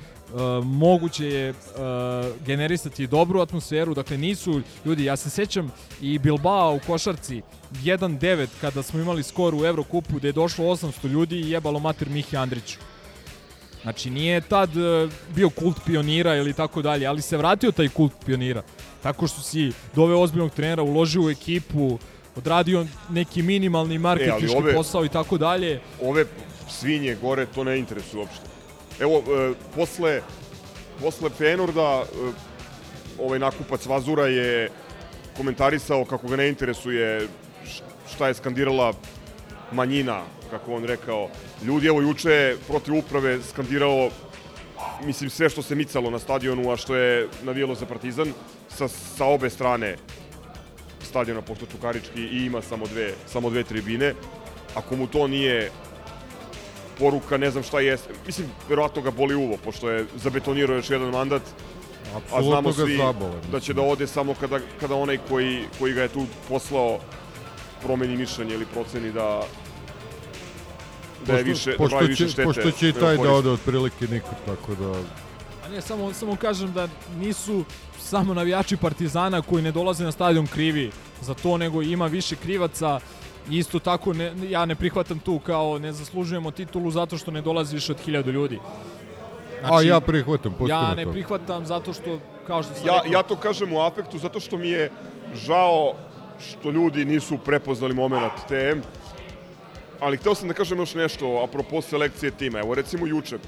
[0.64, 1.54] moguće je e,
[2.46, 8.82] generisati dobru atmosferu dakle nisu ljudi ja se sećam i Bilbao u košarci 1-9 kada
[8.82, 12.91] smo imali skor u Evrokupu gde je došlo 800 ljudi i jebalo mater Mihi Andriću
[13.82, 18.12] Znači nije tad e, bio kult pionira ili tako dalje, ali se vratio taj kult
[18.26, 18.62] pionira.
[19.02, 21.98] Tako što si doveo ozbiljnog trenera, uložio u ekipu,
[22.36, 25.80] odradio neki minimalni marketinški ove- posao i tako dalje.
[26.02, 26.24] ove
[26.70, 28.44] svinje gore to ne interesuje uopšte.
[29.00, 30.22] Evo, e, posle,
[31.00, 32.32] posle Fenorda, e,
[33.18, 34.70] ovaj nakupac Vazura je
[35.36, 37.28] komentarisao kako ga ne interesuje
[38.14, 38.92] šta je skandirala
[39.72, 41.28] manjina, kako on rekao.
[41.64, 44.10] Ljudi, evo, juče je protiv uprave skandirao
[45.04, 48.32] mislim, sve što se micalo na stadionu, a što je navijalo za Partizan,
[48.68, 49.96] sa, sa obe strane
[51.02, 54.14] stadiona, pošto Čukarički i ima samo dve, samo dve tribine.
[54.74, 55.70] Ako mu to nije
[56.98, 58.14] poruka, ne znam šta jeste.
[58.26, 61.42] Mislim, verovatno ga boli uvo, pošto je zabetonirao još jedan mandat,
[62.14, 63.40] a Apsolutno znamo svi zabole.
[63.52, 66.98] da će da ode samo kada, kada onaj koji, koji ga je tu poslao
[67.82, 69.42] promeni mišljenje ili proceni da
[71.26, 72.44] da je više, da pošto pravi više štete.
[72.44, 74.90] Pošto će i taj da ode otprilike nikad, tako da...
[75.66, 77.64] A ne, samo, samo kažem da nisu
[77.98, 83.00] samo navijači Partizana koji ne dolaze na stadion krivi za to, nego ima više krivaca
[83.50, 87.74] isto tako ne, ja ne prihvatam tu kao ne zaslužujemo titulu zato što ne dolazi
[87.74, 88.58] više od hiljadu ljudi.
[89.62, 91.12] a ja prihvatam potpuno Znači, ja ne to.
[91.12, 94.58] prihvatam zato što, kao što sam Ja, rekao, ja to kažem u afektu zato što
[94.58, 94.90] mi je
[95.34, 95.94] žao
[96.50, 98.78] što ljudi nisu prepoznali moment TM,
[100.02, 102.58] ali hteo sam da kažem još nešto apropo selekcije tima.
[102.58, 103.38] Evo recimo juče,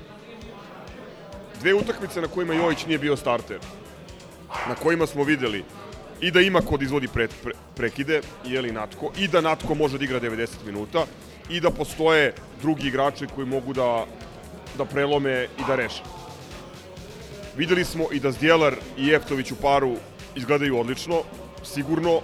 [1.60, 3.58] dve utakmice na kojima Jojić nije bio starter,
[4.68, 5.64] na kojima smo videli
[6.20, 10.04] i da ima kod izvodi pre, pre, prekide, jeli Natko, i da Natko može da
[10.04, 11.06] igra 90 minuta,
[11.50, 14.06] i da postoje drugi igrači koji mogu da,
[14.78, 16.02] da prelome i da reše.
[17.56, 19.96] Videli smo i da Zdjelar i Jeftović u paru
[20.36, 21.22] izgledaju odlično,
[21.64, 22.20] sigurno,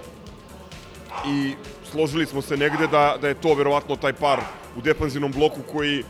[1.27, 1.53] i
[1.91, 4.39] složili smo se negde da, da je to verovatno taj par
[4.77, 6.03] u defanzivnom bloku koji,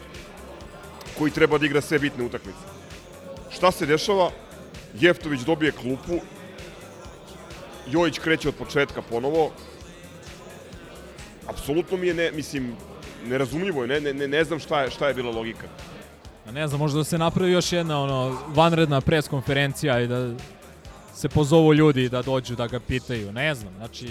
[1.18, 2.60] koji treba da igra sve bitne utakmice.
[3.50, 4.32] Šta se dešava?
[5.00, 6.20] Jeftović dobije klupu,
[7.88, 9.52] Jojić kreće od početka ponovo.
[11.48, 12.76] Apsolutno mi je, ne, mislim,
[13.26, 15.68] nerazumljivo je, ne, ne, ne, znam šta je, šta je bila logika.
[16.48, 20.34] A ne znam, možda da se napravi još jedna ono, vanredna pres konferencija i da
[21.14, 23.32] se pozovu ljudi da dođu da ga pitaju.
[23.32, 24.08] Ne znam, znači,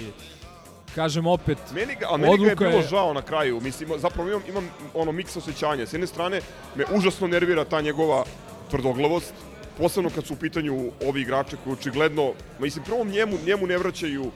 [0.94, 3.60] kažem opet, Meni ga, a meni ga je Odluka bilo je- žao na kraju.
[3.60, 5.86] Mislim, zapravo imam, imam ono miks osjećanja.
[5.86, 6.40] S jedne strane,
[6.74, 8.24] me užasno nervira ta njegova
[8.70, 9.34] tvrdoglavost,
[9.78, 14.30] posebno kad su u pitanju ovi igrači koji očigledno, mislim, prvo njemu, njemu ne vraćaju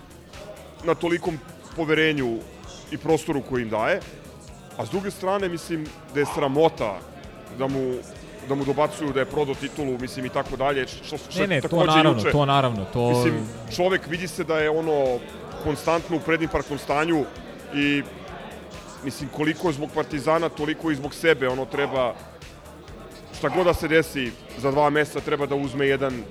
[0.84, 1.38] na tolikom
[1.76, 2.38] poverenju
[2.90, 4.00] i prostoru koji im daje,
[4.76, 6.98] a s druge strane, mislim, da je sramota
[7.58, 7.94] da mu
[8.48, 11.60] da mu dobacuju da je prodao titulu, mislim i tako dalje, što, što ne, ne,
[11.60, 13.08] to naravno, juče, to naravno, to...
[13.10, 13.34] Mislim,
[13.76, 15.18] čovek vidi se da je ono
[15.62, 17.24] konstantno u predinfarktnom stanju
[17.74, 18.02] i
[19.04, 22.14] mislim koliko zbog Partizana, toliko i zbog sebe, ono treba
[23.38, 26.22] šta god da se desi, za dva meseca treba da uzme jedan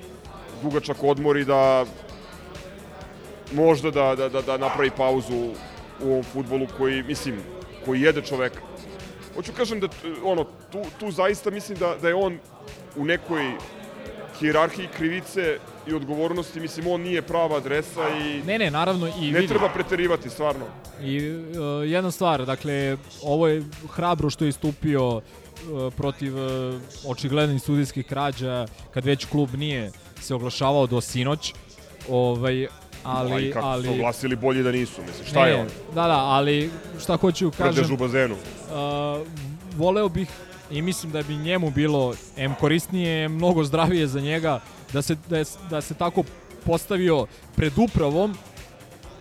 [0.61, 1.85] dugačak odmor i da
[3.53, 5.53] možda da, da, da, da napravi pauzu
[6.01, 7.39] u ovom futbolu koji, mislim,
[7.85, 8.61] koji jede čoveka.
[9.35, 9.87] Hoću kažem da,
[10.23, 12.39] ono, tu, tu zaista mislim da, da je on
[12.95, 13.51] u nekoj
[14.43, 19.39] hijerarhiji krivice i odgovornosti, mislim, on nije prava adresa i Ne, ne, naravno i ne
[19.39, 19.47] vidi.
[19.47, 20.65] treba preterivati, stvarno.
[21.01, 21.45] I uh,
[21.85, 25.21] jedna stvar, dakle, ovo je hrabro što je istupio uh,
[25.97, 26.75] protiv uh,
[27.07, 31.53] očiglednih sudijskih krađa, kad već klub nije se oglašavao do sinoć.
[32.09, 32.67] Ovaj,
[33.03, 35.67] ali, A i kako ali, su oglasili bolje da nisu, mislim, šta je ne, on?
[35.95, 38.35] Da, da, ali šta hoću kažem, Prdež u bazenu.
[38.35, 39.27] uh,
[39.77, 40.27] voleo bih
[40.73, 44.59] i mislim da bi njemu bilo em korisnije, em mnogo zdravije za njega
[44.93, 46.23] da se, da, je, da se tako
[46.65, 48.35] postavio pred upravom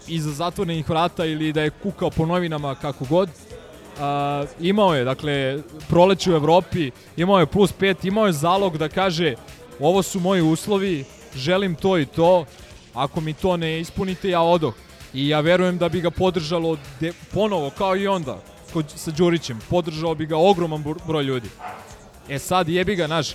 [0.09, 3.29] iza zatvorenih vrata ili da je kukao po novinama kako god.
[4.01, 8.89] A, imao je, dakle, proleće u Evropi, imao je plus 5, imao je zalog da
[8.89, 9.35] kaže
[9.81, 11.05] ovo su moji uslovi,
[11.37, 12.45] želim to i to,
[12.95, 14.75] ako mi to ne ispunite, ja odoh.
[15.15, 18.39] I ja verujem da bi ga podržalo de, ponovo, kao i onda,
[18.73, 21.49] kod, sa Đurićem, podržao bi ga ogroman br- broj ljudi.
[22.29, 23.31] E sad jebi ga, naš,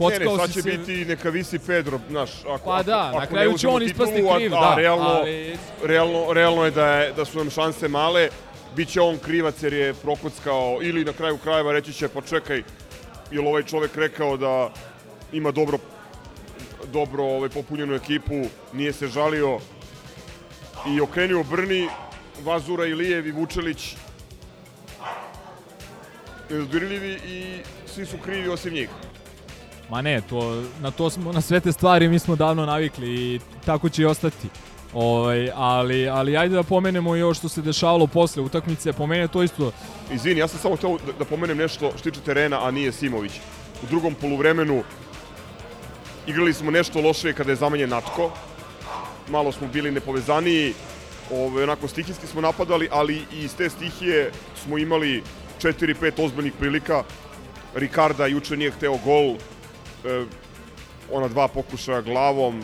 [0.00, 0.70] Ne, ne, kockao sad će se...
[0.70, 4.14] biti neka visi Pedro, znaš, ako, Pa da, ako, na kraju ne će on ispasti
[4.14, 7.50] titulu, a- kriv, a, da, realno, ali- realno, realno je da, je da su nam
[7.50, 8.28] šanse male,
[8.76, 12.62] Biće on krivac jer je prokuckao, ili na kraju krajeva reći će, pa čekaj,
[13.30, 14.70] ili ovaj čovek rekao da
[15.32, 15.78] ima dobro
[16.92, 18.34] dobro ovaj, popunjenu ekipu,
[18.72, 19.58] nije se žalio.
[20.86, 21.88] I okrenio Brni,
[22.44, 23.96] Vazura, Ilijev i Vučelić
[26.50, 28.88] nedodirljivi i svi su krivi osim njih.
[29.90, 33.40] Ma ne, to, na to smo, na sve te stvari mi smo davno navikli i
[33.64, 34.48] tako će i ostati.
[34.94, 39.42] Ovaj, ali, ali ajde da pomenemo i ovo što se dešavalo posle utakmice, pomene to
[39.42, 39.72] isto.
[40.12, 43.32] Izvini, ja sam samo hteo da, da pomenem nešto što tiče terena, a nije Simović.
[43.82, 44.82] U drugom poluvremenu
[46.26, 48.30] igrali smo nešto loše kada je zamenjen Natko.
[49.28, 50.74] Malo smo bili nepovezaniji,
[51.30, 54.30] Ove, onako stihijski smo napadali, ali i iz te stihije
[54.64, 55.22] smo imali
[55.62, 57.04] 4-5 ozbiljnih prilika.
[57.74, 60.24] Ricarda juče nije hteo gol, e,
[61.12, 62.62] ona dva pokušaja glavom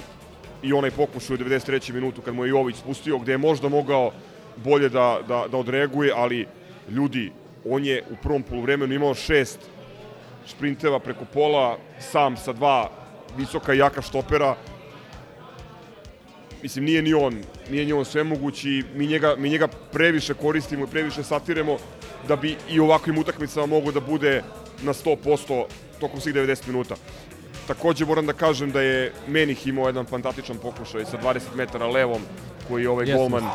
[0.63, 1.93] i onaj pokušaj u 93.
[1.93, 4.13] minutu kad mu je Jović spustio, gde je možda mogao
[4.57, 6.47] bolje da, da, da odreaguje, ali
[6.91, 7.33] ljudi,
[7.65, 9.59] on je u prvom poluvremenu imao šest
[10.47, 12.91] sprinteva preko pola, sam sa dva
[13.37, 14.57] visoka i jaka štopera.
[16.63, 20.91] Mislim, nije ni on, nije ni on svemogući, mi njega, mi njega previše koristimo i
[20.91, 21.79] previše satiremo
[22.31, 24.43] da bi i u ovakvim utakmicama mogo da bude
[24.83, 25.65] na 100%
[26.01, 26.95] tokom svih 90 minuta.
[27.67, 32.23] Takođe moram da kažem da je Menih imao jedan fantastičan pokušaj sa 20 metara levom,
[32.69, 33.17] koji je ovaj Jeste.
[33.17, 33.51] golman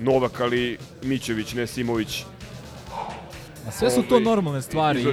[0.00, 2.24] Novak, ali Mićević, ne Simović,
[3.66, 5.04] A sve su to Ovaj, normalne stvari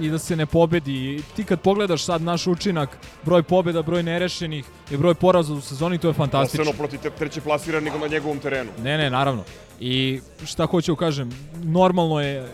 [0.00, 1.22] i, i da se ne pobedi.
[1.36, 5.98] Ti kad pogledaš sad naš učinak, broj pobeda, broj nerešenih i broj poraza u sezoni,
[5.98, 6.64] to je fantastično.
[6.64, 8.70] posebno protiv treće plasiranih na njegovom terenu.
[8.78, 9.44] Ne, ne, naravno.
[9.80, 11.30] I šta hoću da kažem,
[11.62, 12.48] normalno je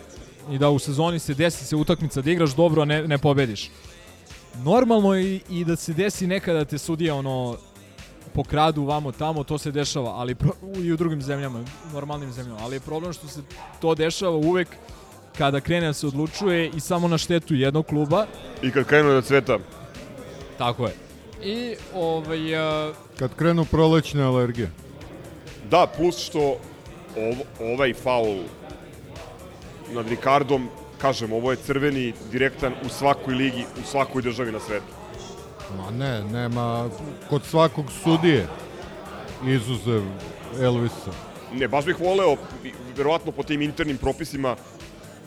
[0.51, 3.69] i da u sezoni se desi se utakmica da igraš dobro, a ne, ne pobediš.
[4.63, 7.57] Normalno je i, da se desi nekada da te sudija ono
[8.33, 10.51] pokradu vamo tamo, to se dešava, ali pro,
[10.83, 13.41] i u drugim zemljama, normalnim zemljama, ali je problem što se
[13.81, 14.67] to dešava uvek
[15.37, 18.25] kada krene da se odlučuje i samo na štetu jednog kluba,
[18.61, 19.57] I kad krenu da cveta,
[20.57, 20.93] tako je.
[21.43, 24.71] I ovaj, a, Kad krenu prolećne alergije.
[25.69, 26.57] da, plus što
[27.17, 28.43] ov, ovaj faul
[29.93, 30.69] nad Ricardom,
[31.01, 34.93] kažem, ovo je crveni, direktan u svakoj ligi, u svakoj državi na svetu.
[35.77, 36.89] Ma ne, nema
[37.29, 38.47] kod svakog sudije
[39.47, 40.01] izuzev
[40.61, 41.11] Elvisa.
[41.53, 42.35] Ne, baš bih voleo,
[42.97, 44.55] verovatno po tim internim propisima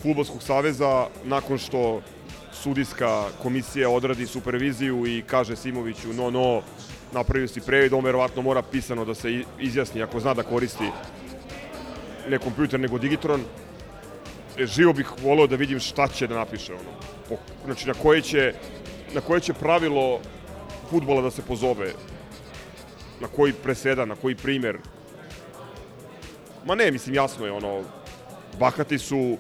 [0.03, 2.01] Futbolskog saveza, nakon što
[2.53, 6.63] sudijska komisija odradi superviziju i kaže Simoviću, no, no,
[7.13, 10.91] napravio si previd, on verovatno mora pisano da se izjasni ako zna da koristi
[12.29, 13.41] ne kompjuter nego digitron.
[14.59, 17.39] E, Živo bih voleo da vidim šta će da napiše ono.
[17.65, 18.55] Znači na koje će
[19.15, 20.21] na koje će pravilo
[20.91, 21.93] futbola da se pozove.
[23.21, 24.79] Na koji preseda, na koji primer.
[26.67, 27.83] Ma ne, mislim jasno je ono
[28.59, 29.37] bahati su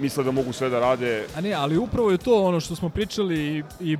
[0.00, 1.26] misle da mogu sve da rade.
[1.36, 3.96] A ne, ali upravo je to ono što smo pričali i, i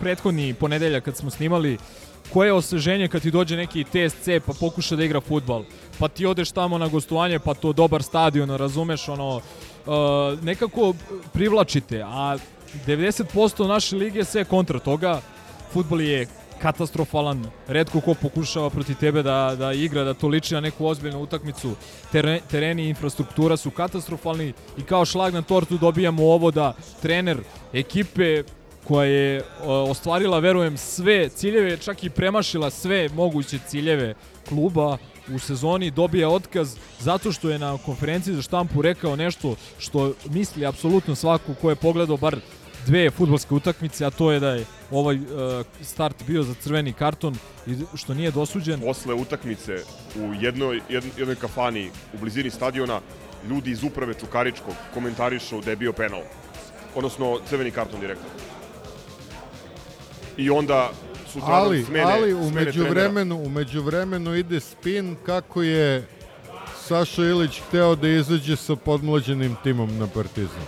[0.00, 1.78] prethodni ponedeljak kad smo snimali,
[2.32, 5.64] koje je osveženje kad ti dođe neki TSC pa pokuša da igra futbal,
[6.00, 10.94] pa ti odeš tamo na gostovanje, pa to dobar stadion, razumeš, ono, uh, nekako
[11.32, 12.36] privlačite, a
[12.86, 15.20] 90% naše lige sve kontra toga,
[15.72, 16.26] futbol je
[16.62, 21.22] katastrofalan, redko ko pokušava protiv tebe da, da igra, da to liči na neku ozbiljnu
[21.22, 21.74] utakmicu,
[22.12, 26.72] Tere, tereni i infrastruktura su katastrofalni i kao šlag na tortu dobijamo ovo da
[27.02, 27.38] trener
[27.72, 28.42] ekipe
[28.84, 34.14] koja je ostvarila, verujem, sve ciljeve, čak i premašila sve moguće ciljeve
[34.48, 34.98] kluba
[35.34, 40.66] u sezoni, dobija otkaz zato što je na konferenciji za štampu rekao nešto što misli
[40.66, 42.36] apsolutno svako ko je pogledao bar
[42.86, 45.22] dve futbolske utakmice, a to je da je ovaj uh,
[45.82, 48.80] start bio za crveni karton i što nije dosuđen.
[48.80, 49.76] Posle utakmice
[50.16, 53.00] u jednoj, jednoj, kafani u blizini stadiona
[53.48, 56.22] ljudi iz uprave Čukaričkog komentarišu da je bio penal.
[56.94, 58.28] Odnosno, crveni karton direktno.
[60.36, 60.90] I onda
[61.32, 66.06] su Ali, smene, ali u međuvremenu, u međuvremenu ide spin kako je
[66.86, 70.66] Saša Ilić hteo da izađe sa podmlađenim timom na Partizan.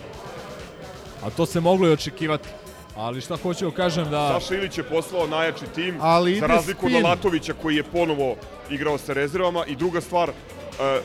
[1.22, 2.48] A to se moglo i očekivati.
[2.96, 4.40] Ali šta hoću da kažem da...
[4.40, 7.04] Saša Ilić je poslao najjači tim, Ali za razliku od spin.
[7.04, 8.36] Latovića koji je ponovo
[8.70, 9.66] igrao sa rezervama.
[9.66, 11.00] I druga stvar, e,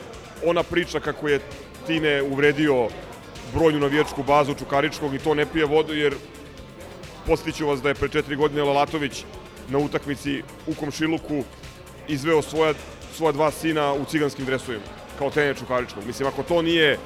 [0.46, 1.40] ona priča kako je
[1.88, 2.88] Tine uvredio
[3.54, 6.16] brojnu navijačku bazu Čukaričkog i to ne pije vodu jer
[7.28, 9.24] postiću vas da je pre četiri godine Lalatović
[9.70, 11.44] na utakmici u Komšiluku
[12.08, 12.74] izveo svoja,
[13.14, 14.84] svoja dva sina u ciganskim dresovima
[15.20, 16.06] kao trener Čukaričkog.
[16.06, 16.98] Mislim, ako to nije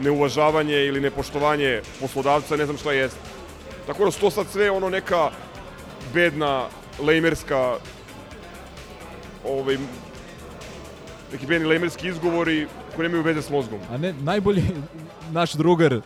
[0.00, 3.20] neuvažavanje ili nepoštovanje poslodavca, ne znam šta jeste.
[3.86, 5.30] Tako da su to sad sve ono neka
[6.14, 6.66] bedna,
[7.02, 7.76] lejmerska
[9.44, 9.76] ovaj,
[11.32, 13.80] neki bedni lejmerski izgovori koji nemaju veze s mozgom.
[13.90, 14.62] A ne, najbolji
[15.32, 16.00] naš drugar,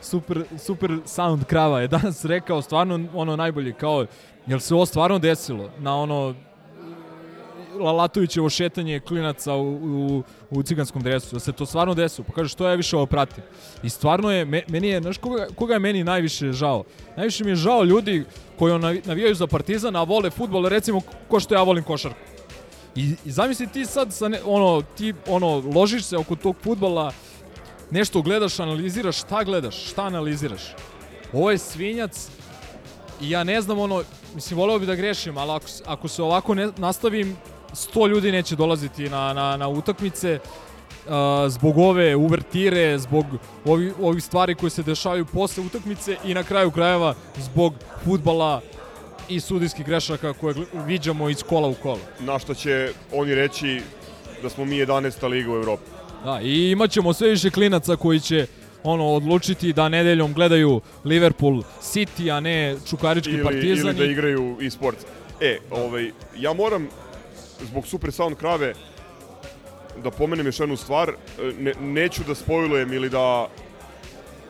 [0.00, 4.06] super, super sound krava je danas rekao stvarno ono najbolje, kao,
[4.46, 6.34] jel se ovo stvarno desilo na ono
[7.80, 12.24] Lalatovićevo šetanje klinaca u, u, u ciganskom dresu, da se to stvarno desilo.
[12.26, 13.44] Pa kaže, što ja više ovo pratim.
[13.82, 16.84] I stvarno je, me- meni je, znaš koga, koga je meni najviše žao?
[17.16, 18.24] Najviše mi je žao ljudi
[18.58, 22.18] koji navi- navijaju za Partizan, a vole futbol, recimo ko što ja volim košarku.
[22.96, 27.12] I, i zamisli ti sad, sa ne, ono, ti ono, ložiš se oko tog futbala,
[27.90, 30.62] nešto gledaš, analiziraš, šta gledaš, šta analiziraš?
[31.32, 32.28] Ovo je svinjac
[33.20, 34.02] i ja ne znam ono,
[34.34, 37.36] mislim, voleo bi da grešim, ali ako, ako se ovako ne, nastavim,
[37.72, 41.12] 100 ljudi neće dolaziti na, na, na utakmice uh,
[41.48, 43.26] zbog ove uvertire, zbog
[43.64, 47.74] ovi, ovih stvari koje se dešavaju posle utakmice i na kraju krajeva zbog
[48.04, 48.60] futbala
[49.28, 50.54] i sudijskih grešaka koje
[50.86, 52.00] viđamo iz kola u kola.
[52.20, 53.80] Na što će oni reći
[54.42, 55.28] da smo mi 11.
[55.28, 55.97] liga u Evropi.
[56.24, 58.46] Da, i imat ćemo sve više klinaca koji će
[58.82, 63.86] ono odlučiti da nedeljom gledaju Liverpool City, a ne Čukarički Ili, partizan.
[63.86, 64.96] ili da igraju i sport.
[65.40, 66.88] E, ovaj, ja moram
[67.60, 68.74] zbog Super Sound krave
[70.04, 71.12] da pomenem još jednu stvar.
[71.58, 73.48] Ne, neću da spojlujem ili da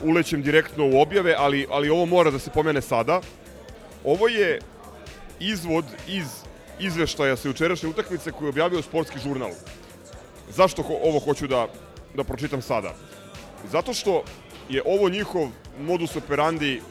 [0.03, 3.21] ulećem direktno u objave, ali, ali ovo mora da se pomene sada.
[4.05, 4.59] Ovo je
[5.41, 6.27] izvod iz
[6.81, 9.51] izveštaja sa jučerašnje utakmice koju je objavio sportski žurnal.
[10.51, 11.67] Zašto ho, ovo hoću da,
[12.15, 12.95] da pročitam sada?
[13.71, 14.23] Zato što
[14.69, 15.49] je ovo njihov
[15.81, 16.83] modus operandi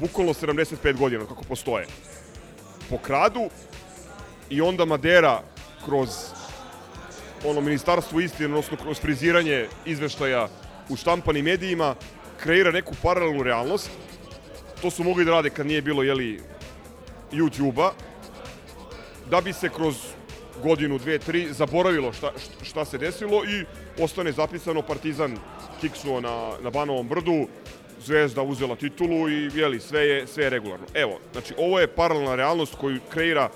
[0.00, 1.86] bukvalno 75 godina kako postoje.
[2.90, 3.50] Pokradu
[4.50, 5.42] i onda Madera
[5.84, 6.08] kroz
[7.44, 10.48] ono ministarstvo istine, odnosno kroz friziranje izveštaja
[10.88, 11.94] u štampanim medijima,
[12.42, 13.90] kreira neku paralelnu realnost.
[14.82, 16.40] To su mogli da rade kad nije bilo, jeli,
[17.32, 17.92] YouTube-a,
[19.30, 19.96] da bi se kroz
[20.62, 22.32] godinu, dve, tri zaboravilo šta,
[22.62, 23.64] šta se desilo i
[24.02, 25.36] ostane zapisano Partizan
[25.80, 27.46] kiksuo na, na Banovom brdu,
[28.04, 30.86] Zvezda uzela titulu i jeli, sve je, sve je regularno.
[30.94, 33.48] Evo, znači ovo je paralelna realnost koju kreira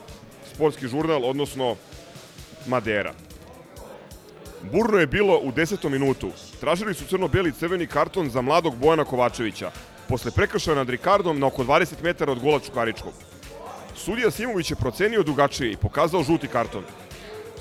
[0.55, 1.77] sportski žurnal, odnosno
[2.67, 3.13] Madera.
[4.73, 6.31] Burno je bilo u desetom minutu.
[6.61, 9.71] Tražili su crno-beli crveni karton za mladog Bojana Kovačevića,
[10.09, 13.32] posle prekršaja nad Rikardom na oko 20 metara od gola Čukaričkog.
[13.97, 16.85] Sudija Simović je procenio drugačije i pokazao žuti karton.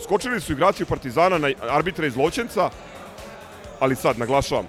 [0.04, 2.70] Skočili su igrači Partizana na arbitra iz Lovćenca,
[3.80, 4.68] ali sad, naglašavam,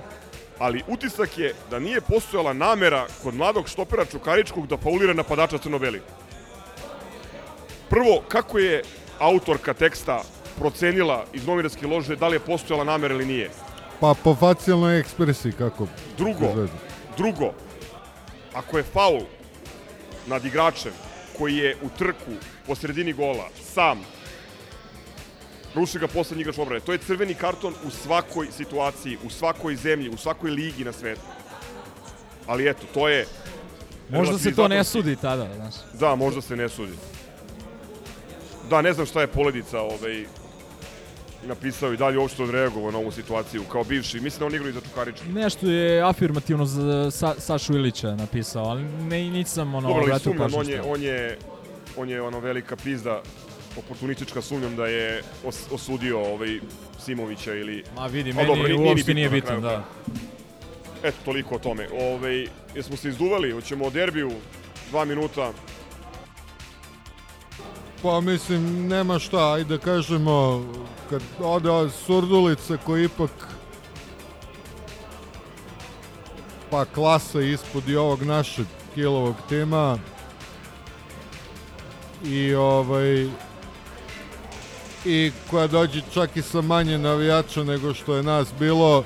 [0.58, 6.02] ali utisak je da nije postojala namera kod mladog štopera Čukaričkog da faulira napadača crno-beli.
[7.88, 8.82] Prvo, kako je
[9.18, 10.22] autorka teksta
[10.58, 13.50] procenila iz novinarske lože da li je postojala namera ili nije?
[14.00, 15.86] Pa po facijalnoj ekspresiji kako?
[16.18, 16.68] Drugo,
[17.16, 17.52] drugo,
[18.54, 19.20] ako je faul
[20.26, 20.92] nad igračem
[21.38, 22.32] koji je u trku
[22.66, 24.00] po sredini gola sam
[25.74, 26.80] ruši ga poslednji igrač obrane.
[26.80, 31.20] To je crveni karton u svakoj situaciji, u svakoj zemlji, u svakoj ligi na svetu.
[32.46, 33.26] Ali eto, to je...
[34.08, 35.74] Možda se to ne sudi tada, znaš.
[36.00, 36.92] Da, možda se ne sudi.
[38.70, 40.26] Da, ne znam šta je Poledica ovaj,
[41.44, 44.20] napisao i dalje uopšte odreagovao na ovu situaciju kao bivši.
[44.20, 45.28] Mislim da on igra i za Čukarički.
[45.28, 50.38] Nešto je afirmativno za Sa, Sašu Ilića napisao, ali ne, nisam ono Dobro, ali sumnjam,
[50.40, 51.38] pažnju on je, on je
[51.96, 53.22] on je ono velika pizda
[53.78, 56.58] oportunistička sumnjam da je os, osudio ovaj
[56.98, 59.84] Simovića ili Ma vidi, A meni dobro, nije- nije uopšte bitno nije bitan, kraju da.
[61.02, 61.88] Eto, toliko o tome.
[61.92, 64.30] Ove, jesmo se izduvali, hoćemo o derbiju,
[64.90, 65.52] dva minuta.
[68.02, 70.64] Pa mislim, nema šta, ajde kažemo,
[71.10, 73.30] kad ode Surdulica koji ipak
[76.70, 79.98] pa klasa ispod i ovog našeg kilovog tima.
[82.24, 83.28] I ovaj
[85.04, 89.04] i koja dođe čak i sa manje navijača nego što je nas bilo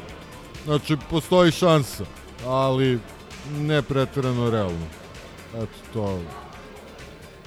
[0.65, 2.05] znači postoji šansa
[2.47, 2.99] ali
[3.57, 4.87] ne pretjerano realno.
[5.55, 6.21] Eto to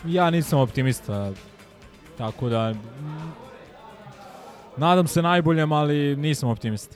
[0.06, 1.32] Ja nisam optimista,
[2.18, 2.74] tako da...
[4.78, 6.96] Nadam se najboljem, ali nisam optimista.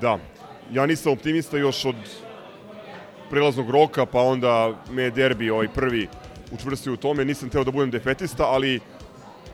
[0.00, 0.18] Da,
[0.72, 1.96] ja nisam optimista još od
[3.30, 6.08] prelaznog roka, pa onda me je derbi ovaj prvi
[6.52, 7.24] učvrstio u tome.
[7.24, 8.80] Nisam teo da budem defetista, ali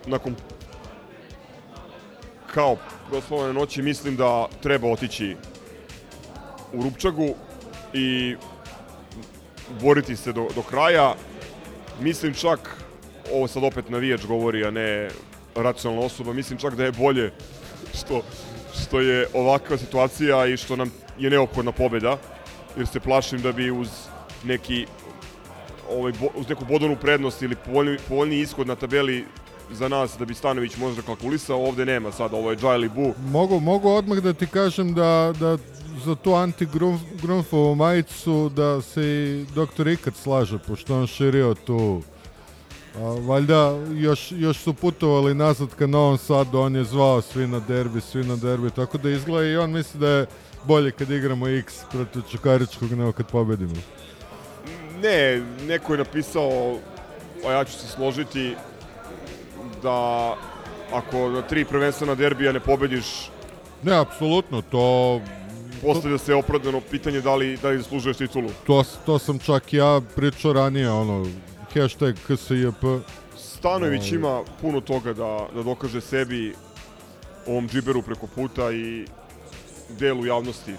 [0.06, 0.34] nakon
[2.54, 2.76] kao
[3.10, 5.36] proslavljene noći mislim da treba otići
[6.72, 7.34] u Rupčagu
[7.92, 8.36] i
[9.80, 11.14] boriti se do, do kraja.
[12.00, 12.84] Mislim čak,
[13.32, 15.08] ovo sad opet navijač govori, a ne
[15.54, 17.32] racionalna osoba, mislim čak da je bolje
[17.94, 18.22] što,
[18.84, 22.18] što je ovakva situacija i što nam je neophodna pobeda,
[22.76, 23.88] jer se plašim da bi uz
[24.44, 24.86] neki
[25.90, 29.24] ovaj, uz neku bodovnu prednost ili povoljni, povoljni ishod na tabeli
[29.70, 33.14] za nas da bi Stanović možda kalkulisao, ovde nema sad, ovo je Džajli Bu.
[33.30, 35.58] Mogu, mogu odmah da ti kažem da, da
[36.04, 42.02] za tu anti-Grunfovu majicu da se i doktor Ikad slaže, pošto on širio tu
[42.96, 47.60] a, valjda još, još su putovali nazad ka Novom Sadu, on je zvao svi na
[47.60, 50.26] derbi, svi na derbi, tako da izgleda i on misli da je
[50.64, 53.74] bolje kad igramo X protiv Čukaričkog nego kad pobedimo.
[55.02, 56.78] Ne, neko je napisao,
[57.46, 58.54] a ja ću se složiti,
[59.82, 60.34] da
[60.92, 63.30] ako na tri prvenstvena derbija ne pobediš,
[63.82, 65.20] Ne, apsolutno, to,
[65.82, 68.48] postavlja se opravdano pitanje da li, da li zaslužuješ titulu.
[68.66, 71.26] to, to sam čak ja pričao ranije, ono,
[71.74, 72.84] hashtag KSJP,
[73.36, 74.14] Stanović Ovaj.
[74.14, 76.54] ima puno toga da, da dokaže sebi
[77.46, 79.04] ovom džiberu preko puta i
[79.88, 80.74] delu javnosti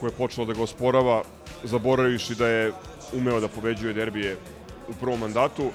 [0.00, 1.22] koje je počelo da ga osporava,
[1.64, 2.72] zaboravivši da je
[3.12, 4.36] umeo da pobeđuje derbije
[4.88, 5.70] u prvom mandatu.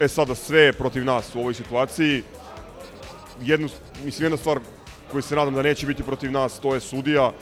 [0.00, 2.22] E sada sve je protiv nas u ovoj situaciji.
[3.42, 3.68] Jednu,
[4.04, 4.60] mislim, jedna stvar
[5.12, 7.32] koju se nadam da neće biti protiv nas, to je sudija,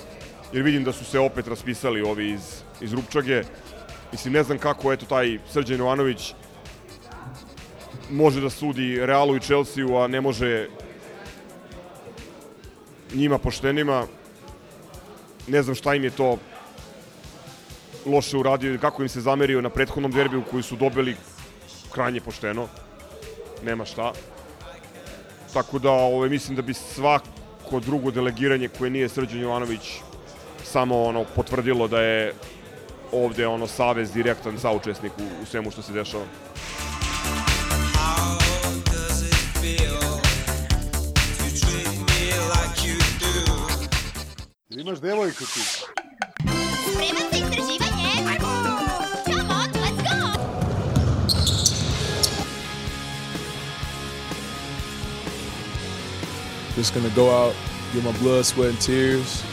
[0.53, 3.43] jer vidim da su se opet raspisali ovi iz, iz Rupčage.
[4.13, 6.35] Mislim, ne znam kako, eto, taj Srđan Jovanović
[8.11, 10.69] može da sudi Realu i Chelsea-u, a ne može
[13.15, 14.07] njima poštenima.
[15.47, 16.39] Ne znam šta im je to
[18.07, 21.17] loše uradio i kako im se zamerio na prethodnom derbiju koji su dobili
[21.93, 22.69] krajnje pošteno.
[23.63, 24.13] Nema šta.
[25.53, 26.75] Tako da ovaj, mislim da bi
[27.71, 30.01] svako drugo delegiranje koje nije Srđan Jovanović
[30.65, 32.35] samo ono potvrdilo da je
[33.13, 36.25] ovde ono savez direktan saučesnik u, u svemu što se dešava.
[44.71, 45.61] Imaš devojku ti.
[46.91, 47.90] Spreman za istraživanje?
[56.81, 57.55] Just gonna go out,
[57.93, 59.45] get my blood, sweat, and tears.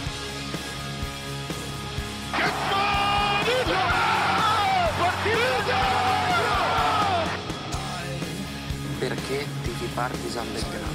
[9.00, 10.88] Perché tifi Partisan Belgrado?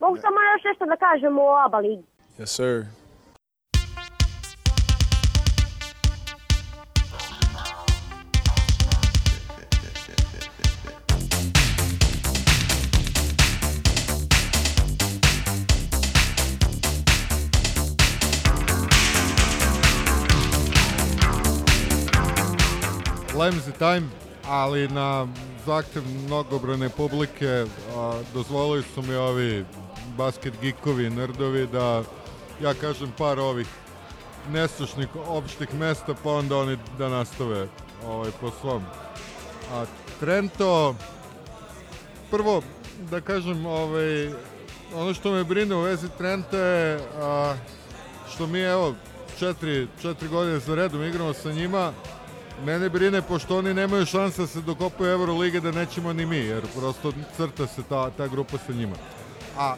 [0.00, 2.04] Mogu samo još nešto da kažem o ABA ligi.
[2.38, 3.01] Yes, sir.
[23.42, 24.08] Lemzy Time,
[24.48, 25.26] ali na
[25.66, 27.66] zahtev mnogobrane publike
[27.96, 29.64] a, dozvolili su mi ovi
[30.16, 32.02] basket geekovi, nerdovi da
[32.62, 33.66] ja kažem par ovih
[34.50, 37.66] nesušnih opštih mesta pa onda oni da nastave
[38.06, 38.82] ovaj, po svom.
[39.72, 39.84] A
[40.20, 40.94] Trento,
[42.30, 42.62] prvo
[43.10, 44.30] da kažem ovaj,
[44.94, 47.54] ono što me brine u vezi Trenta je a,
[48.34, 48.94] što mi evo
[49.38, 51.92] četiri, četiri godine za redom igramo sa njima
[52.64, 56.62] Mene brine, pošto oni nemaju šanse da se dokopaju Eurolige, da nećemo ni mi, jer
[56.76, 58.96] prosto crta se ta, ta grupa sa njima.
[59.58, 59.74] A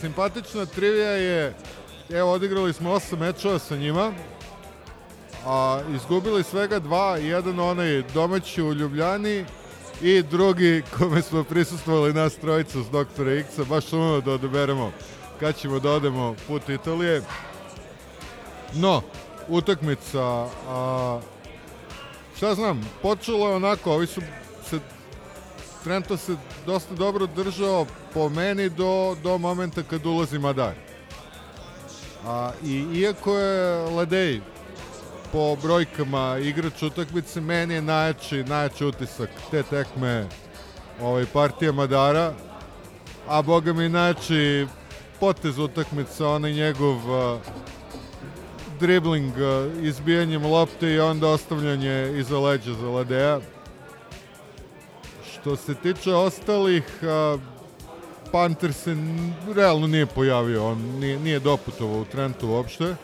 [0.00, 1.54] simpatična trivija je,
[2.10, 4.12] evo, odigrali smo osam mečeva sa njima,
[5.46, 9.44] a izgubili svega dva, jedan onaj domaći u Ljubljani
[10.02, 14.92] i drugi kome smo prisustvovali nas trojica s doktora X-a, baš samo da odaberemo
[15.40, 17.22] kad ćemo da odemo put Italije.
[18.74, 19.02] No,
[19.48, 21.20] utakmica, a,
[22.40, 24.20] šta znam, počelo je onako, ovi su
[24.70, 24.78] se,
[25.84, 26.36] Trento se
[26.66, 30.74] dosta dobro držao po meni do, do momenta kad ulazi Madar.
[32.26, 34.40] A, I iako je Ledej
[35.32, 40.26] po brojkama igrač utakmice, meni je najjači, najjači utisak te tekme
[41.00, 42.32] ovaj, partija Madara,
[43.28, 44.66] a boga mi najjači
[45.20, 47.40] potez utakmice, onaj njegov uh,
[48.80, 53.40] dribling uh, izbijanjem lopte i onda ostavljanje iza leđa za Ladeja.
[55.32, 57.40] Što se tiče ostalih, uh,
[58.32, 58.96] Panter se
[59.54, 62.94] realno nije pojavio, on nije, nije doputovao u Trentu uopšte.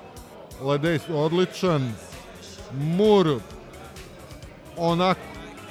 [0.61, 1.93] Ladej odličan,
[2.73, 3.41] Mur
[4.77, 5.19] onak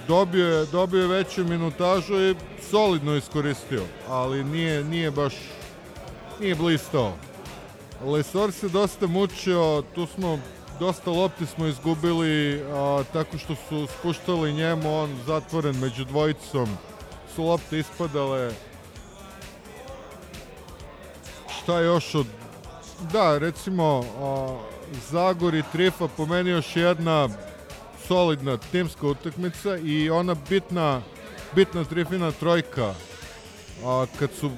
[0.07, 2.35] dobio je, dobio je veću minutažu i
[2.69, 5.33] solidno iskoristio, ali nije, nije baš
[6.39, 7.13] nije blistao.
[8.03, 10.39] Lesor se dosta mučio, tu smo
[10.79, 16.69] dosta lopti smo izgubili a, tako što su spuštali njemu, on zatvoren među dvojicom,
[17.35, 18.51] su lopte ispadale.
[21.57, 22.25] Šta još od...
[23.11, 24.57] Da, recimo, a,
[25.09, 27.29] Zagor i Trifa po meni još jedna
[28.07, 31.01] solidna timska utakmica i ona bitna,
[31.55, 32.93] bitna Trifina trojka
[33.85, 34.51] a, kad su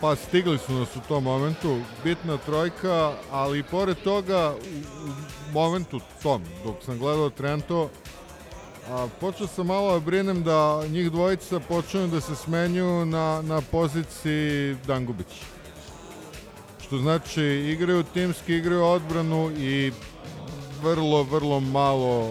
[0.00, 6.00] pa stigli su nas u tom momentu, bitna trojka, ali pored toga u, u momentu
[6.22, 7.88] tom, dok sam gledao Trento,
[8.90, 13.60] a, počeo sam malo da brinem da njih dvojica počinju da se smenjuju na, na
[13.60, 15.42] poziciji Dangubić.
[16.86, 19.92] Što znači igraju timski, igraju odbranu i
[20.82, 22.30] vrlo, vrlo malo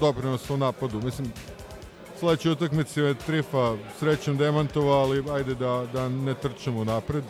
[0.00, 1.00] doprinosa u napadu.
[1.02, 1.32] Mislim,
[2.20, 7.24] sledeće utakmice je Trifa srećom demantovao, ali ajde da, da ne trčemo napred.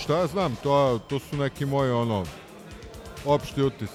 [0.00, 2.24] Šta ja znam, to, to su neki moji ono,
[3.24, 3.90] opšti utis.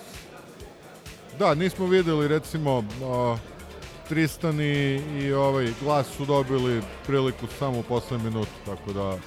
[1.39, 3.39] Da, nismo videli recimo uh,
[4.09, 9.17] Tristan i, i ovaj glas su dobili priliku samo u poslednjem minutu, tako da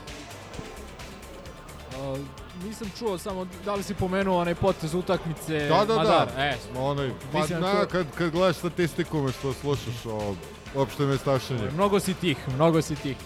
[2.63, 6.29] nisam čuo samo da li si pomenuo onaj potez utakmice Da, da, Madar.
[6.37, 6.43] da.
[6.43, 7.87] E, Onaj, pa na, čuo.
[7.91, 10.35] kad, kad gledaš statistiku umesto da slušaš o
[10.75, 11.71] opšte mestašanje.
[11.75, 13.17] Mnogo si tih, mnogo si tih.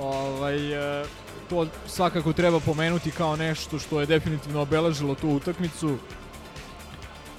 [0.00, 1.04] Ovaj, e,
[1.50, 5.96] to svakako treba pomenuti kao nešto što je definitivno obeležilo tu utakmicu.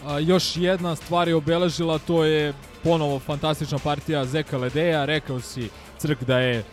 [0.06, 5.06] A, još jedna stvar je obeležila, to je ponovo fantastična partija Zeka Ledeja.
[5.06, 6.64] Rekao si, Crk, da je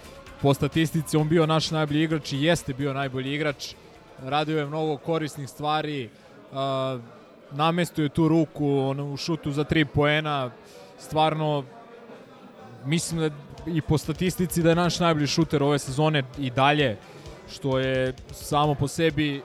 [0.42, 3.74] po statistici on bio naš najbolji igrač i jeste bio najbolji igrač.
[4.22, 6.10] Radio je mnogo korisnih stvari,
[6.52, 6.98] a,
[7.50, 10.50] namestio je tu ruku ono, u šutu za tri poena.
[10.98, 11.64] Stvarno,
[12.84, 13.30] mislim da
[13.66, 16.96] i po statistici da je naš najbolji šuter ove sezone i dalje,
[17.52, 19.42] što je samo po sebi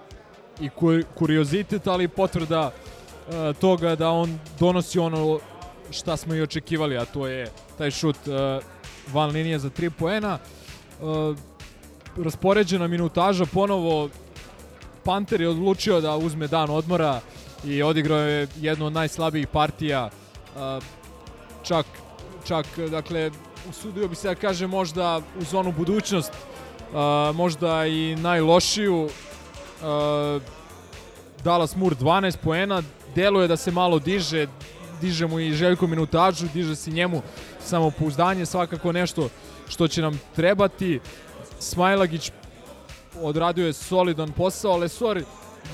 [0.62, 2.72] i ku- kuriozitet, ali potvrda
[3.62, 5.40] toga da on donosi ono
[5.92, 7.48] šta smo i očekivali, a to je
[7.78, 8.18] taj šut
[9.14, 10.38] van linije za 3 poena.
[12.18, 14.10] Raspoređena minutaža ponovo
[15.04, 17.22] Panter je odlučio da uzme dan odmora
[17.66, 20.10] i odigrao je jednu od najslabijih partija
[21.64, 21.86] čak
[22.48, 23.32] čak dakle
[23.70, 26.32] usudio bi se da kaže možda u zonu budućnost
[27.34, 29.10] možda i najlošiju
[31.44, 32.84] Dallas Moore 12 poena
[33.16, 34.48] deluje da se malo diže
[35.02, 37.22] diže mu i Željko minutažu diže se njemu
[37.60, 39.30] samopouzdanje svakako nešto
[39.70, 41.00] što će nam trebati.
[41.60, 42.32] Smajlagić
[43.24, 45.24] odradio je solidan posao Lesor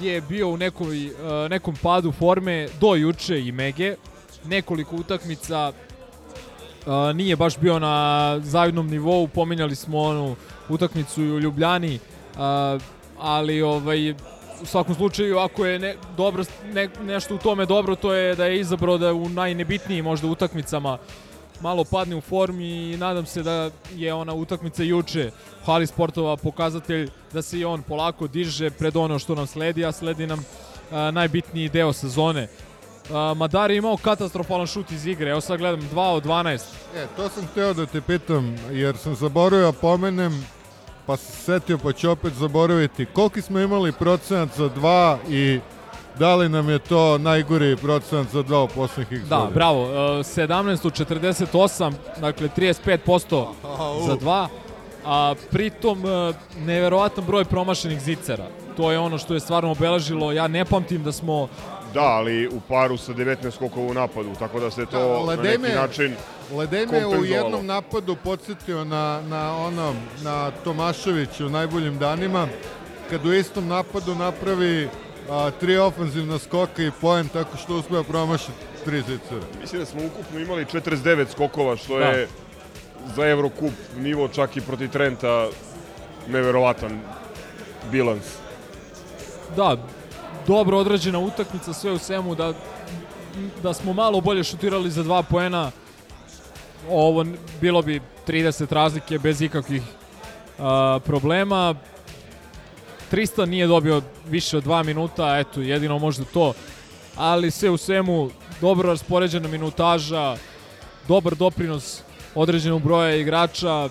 [0.02, 3.96] je bio u nekoj, uh, nekom padu forme do juče i Mege.
[4.46, 5.72] Nekoliko utakmica
[6.88, 10.36] Uh, nije baš bio na zavidnom nivou, pominjali smo onu
[10.70, 12.00] utakmicu u Ljubljani,
[12.34, 12.40] uh,
[13.20, 14.12] ali ovaj,
[14.62, 16.44] u svakom slučaju ako je ne, dobro,
[16.74, 20.98] ne, nešto u tome dobro, to je da je izabrao da u najnebitnijim možda utakmicama
[21.62, 25.32] malo padne u formi i nadam se da je ona utakmica juče
[25.62, 29.86] u hali sportova pokazatelj da se i on polako diže pred ono što nam sledi,
[29.86, 32.48] a sledi nam uh, najbitniji deo sezone.
[33.10, 36.62] Uh, Madar je imao katastrofalan šut iz igre, evo sad gledam 2 od 12.
[36.96, 40.46] E, to sam hteo da te pitam, jer sam zaboravio da pomenem,
[41.06, 43.06] pa se setio pa ću opet zaboraviti.
[43.06, 45.60] Koliki smo imali procenat za dva i
[46.20, 49.54] da li nam je to najgori procenat za dva u poslednjih x Da, godina?
[49.54, 49.84] bravo.
[49.84, 49.90] Uh,
[50.20, 53.46] 17 od 48, dakle 35%
[53.80, 54.02] Au.
[54.08, 54.48] za dva.
[55.06, 58.46] a pritom e, neverovatan broj promašenih zicera.
[58.78, 60.32] To je ono što je stvarno obeležilo.
[60.32, 61.48] Ja ne pamtim da smo
[61.94, 65.20] Da, ali u paru sa 19 skokova u napadu, tako da se to Da, na
[65.20, 66.16] Ledej neki način
[66.52, 69.94] Ledej me u jednom napadu podsjetio na, na ono,
[70.24, 72.48] na Tomašević u najboljim danima,
[73.10, 74.90] kad u istom napadu napravi
[75.30, 78.52] a, tri ofenzivna skoka i poen tako što uspeva promašiti
[78.86, 79.42] tri zicera.
[79.62, 82.06] Mislim da smo ukupno imali 49 skokova, što Da.
[82.06, 82.28] je
[83.16, 85.48] za Evrokup nivo čak i protiv Trenta
[86.28, 87.00] neverovatan
[87.92, 88.26] bilans.
[89.56, 89.78] da,
[90.48, 92.54] dobro odrađena utakmica sve u svemu da
[93.64, 95.72] da smo malo bolje šutirali za dva poena
[96.90, 97.26] ovo
[97.62, 99.82] bilo bi 30 razlike bez ikakvih
[100.60, 101.76] a, problema
[103.10, 106.54] Tristan nije dobio više od dva minuta eto jedino možda to.
[107.16, 108.30] Ali sve u svemu
[108.62, 110.38] dobro raspoređena minutaža
[111.08, 112.02] dobar doprinos
[112.36, 113.90] određenog broja igrača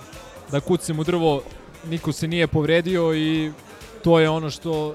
[0.51, 1.43] da kucem u drvo
[1.85, 3.53] niko se nije povredio i
[4.05, 4.95] to je ono što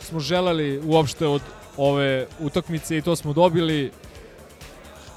[0.00, 1.42] smo želeli uopšte od
[1.76, 3.90] ove utakmice i to smo dobili.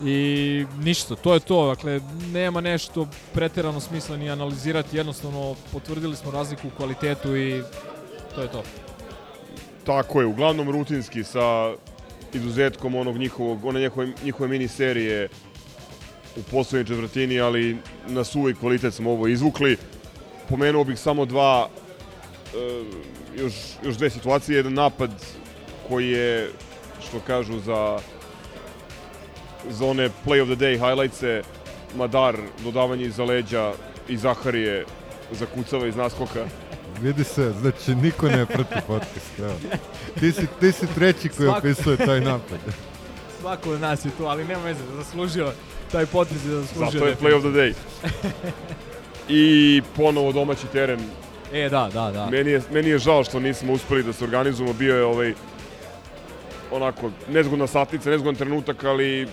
[0.03, 6.31] I ništa, to je to, dakle nema nešto preterano smisla ni analizirati, jednostavno potvrdili smo
[6.31, 7.63] razliku u kvalitetu i
[8.35, 8.63] to je to.
[9.85, 11.73] Tako je, uglavnom rutinski sa
[12.33, 15.29] izuzetkom onog njihovog, one njihove, njihove mini serije
[16.35, 17.77] u poslednjoj četvrtini, ali
[18.07, 19.77] na suvi kvalitet smo ovo izvukli.
[20.49, 21.69] Pomenuo bih samo dva,
[22.55, 22.83] e,
[23.41, 24.55] još, još dve situacije.
[24.55, 25.11] Jedan napad
[25.87, 26.49] koji je,
[27.07, 27.99] što kažu, za,
[29.69, 31.41] za one play of the day highlightse,
[31.95, 33.73] Madar, dodavanje iza leđa
[34.07, 34.85] i Zaharije
[35.31, 36.45] zakucava iz naskoka.
[37.01, 39.39] Vidi se, znači niko ne prati podcast.
[39.39, 39.53] Evo.
[40.19, 42.59] Ti, si, ti si treći koji Svako- opisuje taj napad.
[43.41, 45.51] Svako od nas je tu, ali nema veze, zaslužio
[45.91, 46.91] taj potez je zaslužio.
[46.91, 47.73] Zato je play of the day.
[49.39, 50.99] I ponovo domaći teren.
[51.53, 52.27] E, da, da, da.
[52.29, 54.73] Meni je, meni je žao što nismo uspeli da se organizujemo.
[54.73, 55.33] Bio je ovaj
[56.71, 59.27] onako nezgodna satnica, nezgodan trenutak, ali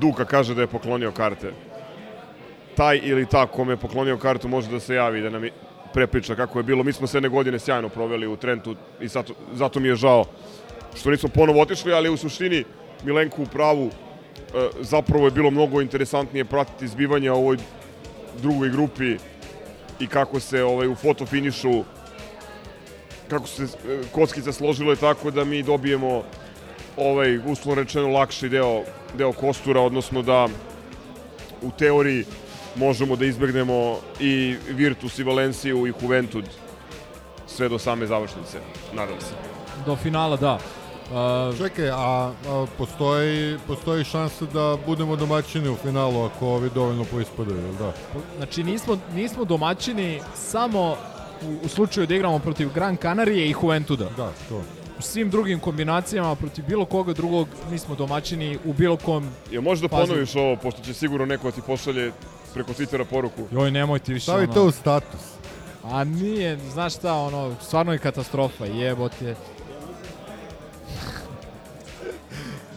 [0.00, 1.52] Duka kaže da je poklonio karte.
[2.76, 5.44] Taj ili ta kome je poklonio kartu može da se javi da nam
[5.94, 6.84] prepriča kako je bilo.
[6.84, 10.24] Mi smo se jedne godine sjajno proveli u Trentu i zato, zato mi je žao
[10.94, 12.64] što nismo ponovo otišli, ali u suštini
[13.04, 17.56] Milenko u pravu e, zapravo je bilo mnogo interesantnije pratiti zbivanja u ovoj
[18.42, 19.16] drugoj grupi
[20.00, 21.84] i kako se ovaj u fotofinišu
[23.28, 23.66] kako se e,
[24.12, 26.22] kockice složile tako da mi dobijemo
[26.96, 28.82] ovaj uslovno rečeno lakši deo
[29.18, 30.48] deo kostura odnosno da
[31.62, 32.24] u teoriji
[32.78, 36.44] možemo da izbegnemo i Virtus i Valenciju i Juventud
[37.46, 38.58] sve do same završnice,
[38.92, 39.34] nadam se.
[39.86, 40.58] Do finala, da.
[41.08, 47.04] Uh, Čekaj, a, a postoji, postoji šansa da budemo domaćini u finalu ako ovi dovoljno
[47.04, 47.92] poispadaju, jel da?
[48.36, 50.96] Znači nismo, nismo domaćini samo
[51.42, 54.10] u, u slučaju da igramo protiv Gran Canarije i Juventuda.
[54.16, 54.62] Da, to.
[54.98, 59.62] U svim drugim kombinacijama protiv bilo koga drugog mi smo domaćini u bilo kom Jel
[59.62, 62.12] možeš da ponoviš ovo, pošto će sigurno neko ti pošalje
[62.54, 63.48] preko Twittera poruku?
[63.50, 64.52] Joj, nemojte više Stavi ono...
[64.52, 65.20] to u status.
[65.84, 69.34] A nije, znaš šta, ono, stvarno je katastrofa, jebote.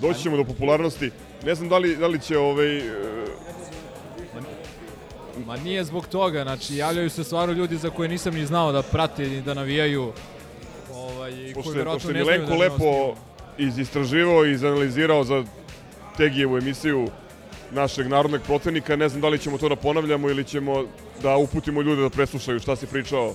[0.02, 1.12] Doći ćemo do popularnosti.
[1.46, 2.78] Ne znam da li, da li će ovaj...
[2.78, 2.82] e,
[5.46, 8.82] Ma nije zbog toga, znači javljaju se stvarno ljudi za koje nisam ni znao da
[8.82, 10.14] prate i da navijaju.
[10.94, 13.16] Ovaj, i Pošto koji je, verovatno pošto je ne znaju da lepo
[13.58, 15.44] izistraživao i izanalizirao za
[16.18, 17.08] Tegijevu emisiju
[17.72, 20.84] našeg narodnog protivnika, ne znam da li ćemo to da ponavljamo ili ćemo
[21.22, 23.34] da uputimo ljude da preslušaju šta si pričao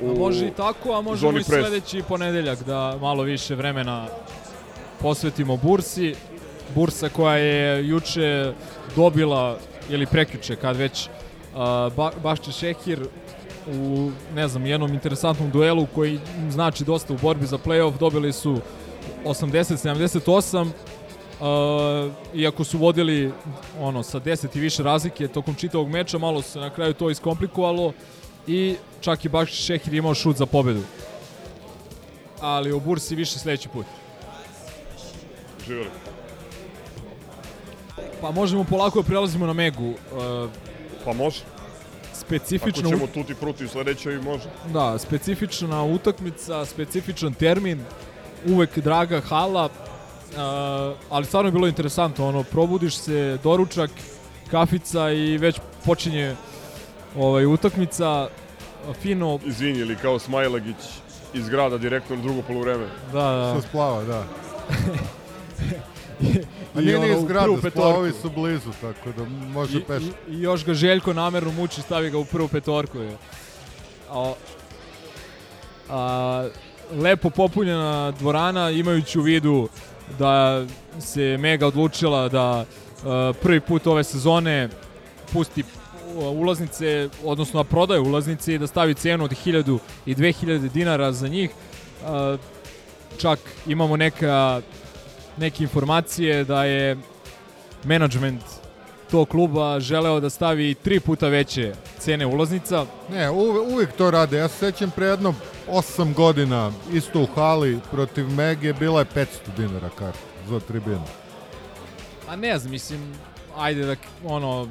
[0.00, 4.06] u A može i tako, a možemo i sledeći ponedeljak da malo više vremena
[5.00, 6.14] posvetimo bursi.
[6.74, 8.52] Bursa koja je juče
[8.96, 11.08] dobila, ili prekjuče, kad već,
[11.96, 13.06] ba, Bašče Šehir
[13.66, 16.20] u, ne znam, jednom interesantnom duelu koji
[16.50, 18.58] znači dosta u borbi za play-off, dobili su
[19.24, 20.68] 80-78,
[21.40, 23.32] Uh, iako su vodili
[23.80, 27.92] ono sa 10 i više razlike tokom čitavog meča, malo se na kraju to iskomplikovalo
[28.46, 30.82] i čak i Bakši Šehir imao šut za pobedu.
[32.40, 33.86] Ali o Bursi više sledeći put.
[35.66, 35.90] Živjeli.
[38.20, 39.88] Pa možemo polako da prelazimo na Megu.
[39.88, 40.50] Uh,
[41.04, 41.40] Pa može.
[42.12, 42.88] specifično...
[42.88, 44.44] Ako ćemo tuti pruti u sledećoj, može.
[44.72, 47.80] Da, specifična utakmica, specifičan termin,
[48.48, 49.68] uvek draga hala,
[50.30, 53.90] uh, ali stvarno je bilo interesantno, ono, probudiš se, doručak,
[54.50, 56.36] kafica i već počinje
[57.16, 58.28] ovaj, utakmica,
[59.02, 60.76] fino, Izvini, ili kao Smajlagić
[61.34, 62.86] iz grada direktno na drugo polovreme.
[63.12, 63.60] da, da.
[63.60, 64.24] Sa splava, da.
[66.74, 70.10] A I nije ono, ni iz grada, splavovi su blizu, tako da može I, peške.
[70.28, 72.98] i, I još ga Željko namerno muči, stavi ga u prvu petorku.
[72.98, 73.16] Je.
[74.10, 74.32] A,
[75.90, 76.48] a,
[76.92, 79.68] lepo popunjena dvorana, imajući u vidu
[80.18, 80.64] da
[81.00, 82.64] se Mega odlučila da
[83.04, 84.68] a, prvi put ove sezone
[85.32, 85.64] pusti
[86.14, 91.12] u- ulaznice, odnosno da prodaje ulaznice i da stavi cenu od 1000 i 2000 dinara
[91.12, 91.50] za njih.
[92.06, 92.36] A,
[93.18, 94.60] čak imamo neka
[95.36, 96.96] neke informacije da je
[97.84, 98.42] menadžment
[99.10, 102.86] tog kluba želeo da stavi tri puta veće cene ulaznica.
[103.10, 104.36] Ne, uve, uvijek to rade.
[104.38, 105.34] Ja se sećam pre jedno
[105.68, 111.04] 8 godina, isto u hali protiv Mege, bila je 500 dinara karta za tribinu.
[112.28, 113.14] A ne znam, mislim,
[113.56, 114.68] ajde da, ono,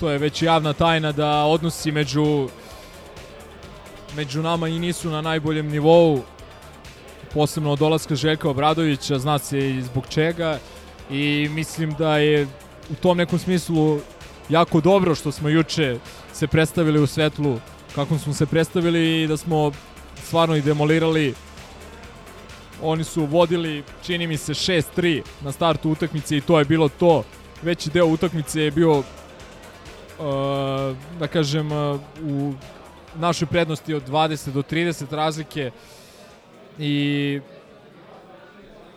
[0.00, 2.48] to je već javna tajna da odnosi među
[4.16, 6.22] među nama i nisu na najboljem nivou
[7.34, 10.58] posebno od dolaska Željka Obradovića, zna se i zbog čega
[11.10, 12.46] i mislim da je
[12.90, 14.00] u tom nekom smislu
[14.48, 15.98] jako dobro što smo juče
[16.32, 17.58] se predstavili u svetlu
[17.94, 19.72] kako smo se predstavili i da smo
[20.28, 21.34] stvarno i demolirali.
[22.82, 27.24] Oni su vodili, čini mi se, 6-3 na startu utakmice i to je bilo to.
[27.62, 29.04] Veći deo utakmice je bio, uh,
[31.18, 32.52] da kažem, uh, u
[33.14, 35.70] našoj prednosti od 20 do 30 razlike.
[36.78, 37.40] I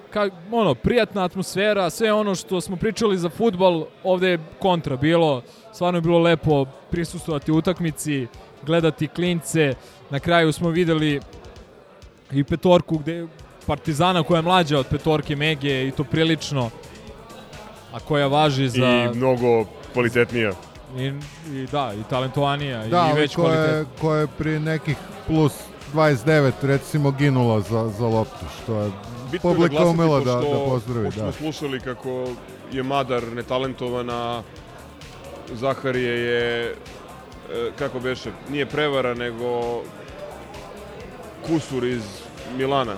[0.09, 5.41] ka, ono, prijatna atmosfera, sve ono što smo pričali za futbal, ovde je kontra bilo,
[5.73, 8.27] stvarno je bilo lepo prisustovati utakmici,
[8.65, 9.73] gledati klince,
[10.11, 11.19] na kraju smo videli
[12.31, 13.27] i petorku gde
[13.67, 16.69] Partizana koja je mlađa od petorke Mege i to prilično
[17.93, 20.51] a koja važi za I mnogo kvalitetnija.
[20.97, 21.05] i,
[21.51, 24.01] i da i talentovanija Da, i već ko je, kvalitetna.
[24.01, 24.97] ko je pri nekih
[25.27, 25.53] plus
[25.93, 28.91] 29 recimo ginula za, za loptu, što je
[29.31, 31.05] Bitno je publika naglasiti, umela da, da pozdravi.
[31.05, 31.31] pošto Da.
[31.31, 32.27] smo slušali kako
[32.71, 34.43] je Madar netalentovana,
[35.51, 36.73] Zaharije je, e,
[37.75, 39.81] kako beše, nije prevara, nego
[41.47, 42.03] kusur iz
[42.57, 42.95] Milana.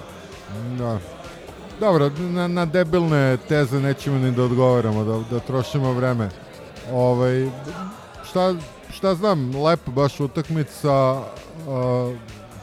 [0.78, 1.00] Da.
[1.80, 6.30] Dobro, na, na debilne teze nećemo ni da odgovaramo, da, da trošimo vreme.
[6.92, 7.50] Ovaj,
[8.30, 8.56] šta,
[8.90, 11.12] šta znam, lepo baš utakmica,
[11.68, 12.16] uh,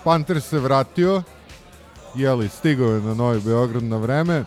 [0.05, 1.23] Panter se vratio,
[2.15, 4.45] jeli, stigao je na Novi Beograd na vreme,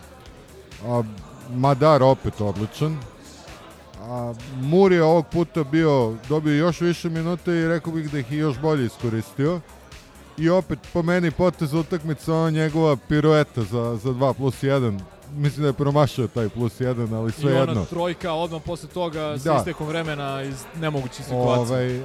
[0.86, 1.02] a
[1.50, 2.98] Madar opet odličan,
[4.00, 8.32] a Mur je ovog puta bio, dobio još više minuta i rekao bih da ih
[8.32, 9.60] je još bolje iskoristio.
[10.38, 15.00] I opet po meni potez utakmice ona njegova pirueta za, za 2 plus 1.
[15.32, 17.72] Mislim da je promašio taj plus 1, ali I sve jedno.
[17.72, 19.56] ona trojka odmah posle toga sa Da.
[19.58, 21.76] istekom vremena iz nemogućih situacija.
[21.76, 22.00] Ovaj,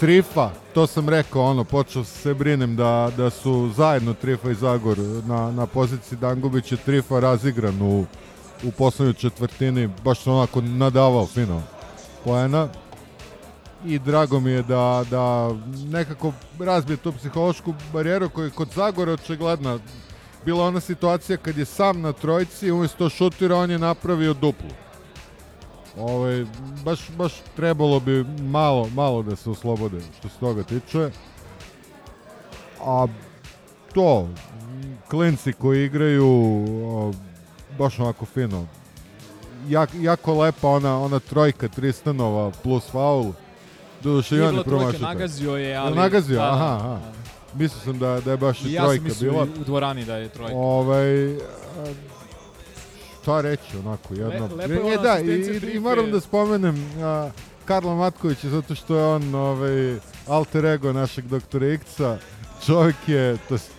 [0.00, 4.98] Trifa, to sam rekao, ono, počeo se brinem da, da su zajedno Trifa i Zagor
[5.24, 8.04] na, na poziciji Dangubića, Trifa razigran u,
[8.64, 11.62] u poslednjoj četvrtini, baš onako nadavao fino
[12.24, 12.68] poena.
[13.84, 15.50] I drago mi je da, da
[15.90, 19.78] nekako razbije tu psihološku barijeru koja je kod Zagora očigledna.
[20.44, 24.70] Bila ona situacija kad je sam na trojci, umjesto šutira on je napravio duplu.
[25.98, 26.44] Ovaj,
[26.84, 31.10] baš, baš trebalo bi malo, malo da se oslobode što se toga tiče.
[32.84, 33.06] A
[33.94, 34.28] to,
[35.08, 36.26] klinci koji igraju
[36.86, 37.12] o,
[37.78, 38.66] baš onako fino.
[39.68, 43.32] Jak, jako lepa ona, ona trojka Tristanova plus faul.
[44.02, 45.00] Doduše i Nije on je promašio.
[45.00, 45.96] nagazio je, ali...
[45.96, 46.98] nagazio, da, da, aha, aha.
[47.54, 49.46] Mislio sam da, da je baš I i ja trojka bila.
[49.46, 50.54] i u dvorani da je trojka.
[50.56, 51.36] Ovaj,
[53.22, 54.48] šta reći onako, jedno...
[54.56, 57.30] Le- lepo je E, da, i, i, i moram da spomenem a,
[57.64, 59.96] Karla Matkovića, zato što je on ovaj,
[60.28, 62.18] alter ego našeg doktora Ikca.
[62.66, 63.70] Čovjek je, to jest,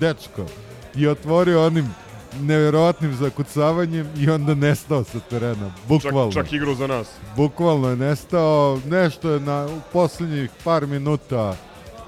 [0.00, 0.46] dečko,
[0.94, 1.94] je otvorio onim
[2.40, 6.32] neverovatnim zakucavanjem i onda nestao sa terena, bukvalno.
[6.32, 7.08] Čak, čak igru za nas.
[7.36, 11.56] Bukvalno je nestao, nešto je na poslednjih par minuta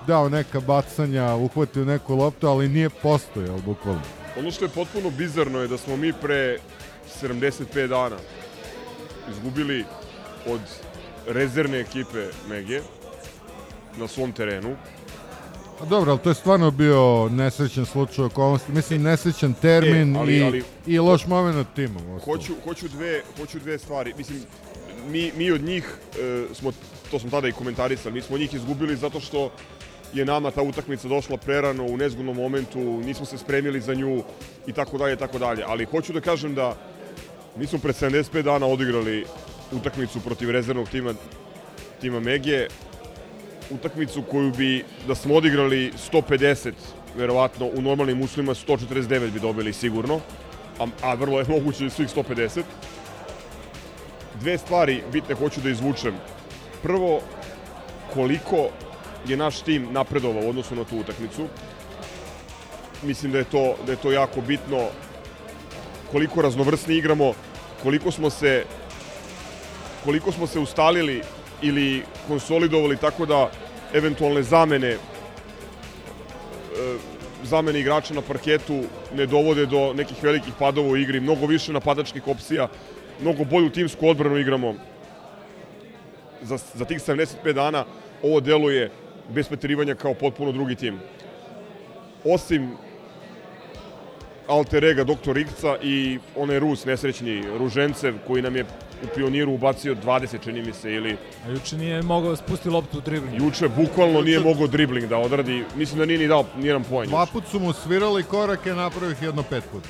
[0.06, 4.02] dao neka bacanja, uhvatio neku loptu, ali nije postojao, bukvalno.
[4.38, 6.58] Ono što je potpuno bizarno je da smo mi pre
[7.22, 8.16] 75 dana
[9.30, 9.84] izgubili
[10.46, 10.60] od
[11.26, 12.80] rezervne ekipe Mege
[13.96, 14.76] na svom terenu.
[15.80, 18.72] A dobro, ali to je stvarno bio nesrećan slučaj okolnosti.
[18.72, 22.08] Mislim, nesrećan termin E, ali- i, ali- i loš moment timom.
[22.08, 22.38] uostalom.
[22.38, 24.14] Hoću, hoću, dve, hoću dve stvari.
[24.18, 24.38] Mislim,
[25.08, 26.72] mi, mi od njih e, smo,
[27.10, 29.50] to smo tada i komentarisali, mi smo od njih izgubili zato što
[30.12, 34.22] je nama ta utakmica došla prerano u nezgodnom momentu, nismo se spremili za nju
[34.66, 35.64] i tako dalje, i tako dalje.
[35.66, 36.76] Ali hoću da kažem da
[37.56, 39.24] mi smo pred 75 dana odigrali
[39.72, 41.14] utakmicu protiv rezervnog tima,
[42.00, 42.66] tima Mege,
[43.70, 46.72] utakmicu koju bi, da smo odigrali 150,
[47.16, 50.20] verovatno u normalnim uslovima 149 bi dobili sigurno.
[50.78, 52.62] a, a vrlo je moguće svih 150.
[54.40, 56.14] Dve stvari bitne hoću da izvučem.
[56.82, 57.20] Prvo,
[58.14, 58.68] koliko
[59.26, 61.48] je naš tim napredovao u odnosu na tu utakmicu.
[63.02, 64.86] Mislim da je to, da je to jako bitno
[66.12, 67.32] koliko raznovrsni igramo,
[67.82, 68.64] koliko smo se
[70.04, 71.22] koliko smo se ustalili
[71.62, 73.50] ili konsolidovali tako da
[73.94, 74.98] eventualne zamene e,
[77.44, 78.82] zamene igrača na parketu
[79.14, 82.68] ne dovode do nekih velikih padova u igri, mnogo više napadačkih opcija,
[83.20, 84.74] mnogo bolju timsku odbranu igramo.
[86.42, 87.84] Za, za tih 75 dana
[88.22, 88.90] ovo deluje
[89.28, 91.00] bez preterivanja kao potpuno drugi tim.
[92.24, 92.70] Osim
[94.49, 98.64] alter ega doktor Ikca i onaj Rus nesrećni Ružencev koji nam je
[99.05, 103.01] u pioniru ubacio 20 čini mi se ili A juče nije mogao spustiti loptu u
[103.01, 103.42] dribling.
[103.42, 105.64] juče bukvalno nije mogao dribling da odradi.
[105.76, 107.09] Mislim da nije ni dao nijedan poen.
[107.09, 109.82] Dva put su mu svirali korake, napravio ih jedno pet put.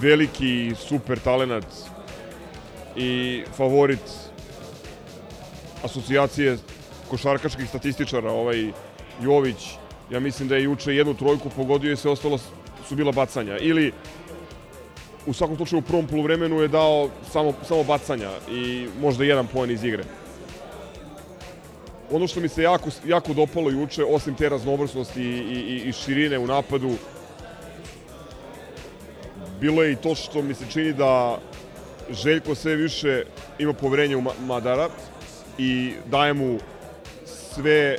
[0.00, 1.66] Veliki super talenat
[2.96, 4.00] i favorit
[5.84, 6.58] asocijacije
[7.10, 8.72] košarkaških statističara, ovaj
[9.22, 9.68] Jović,
[10.10, 12.38] ja mislim da je juče jednu trojku pogodio i sve ostalo
[12.88, 13.58] su bila bacanja.
[13.58, 13.92] Ili
[15.26, 19.70] u svakom slučaju u prvom poluvremenu je dao samo, samo bacanja i možda jedan poen
[19.70, 20.04] iz igre.
[22.10, 26.38] Ono što mi se jako, jako dopalo juče, osim te raznovrsnosti i, i, i širine
[26.38, 26.94] u napadu,
[29.60, 31.38] bilo je i to što mi se čini da
[32.10, 33.24] Željko sve više
[33.58, 34.88] ima poverenje u Ma- Madara
[35.58, 36.58] i daje mu
[37.54, 37.96] sve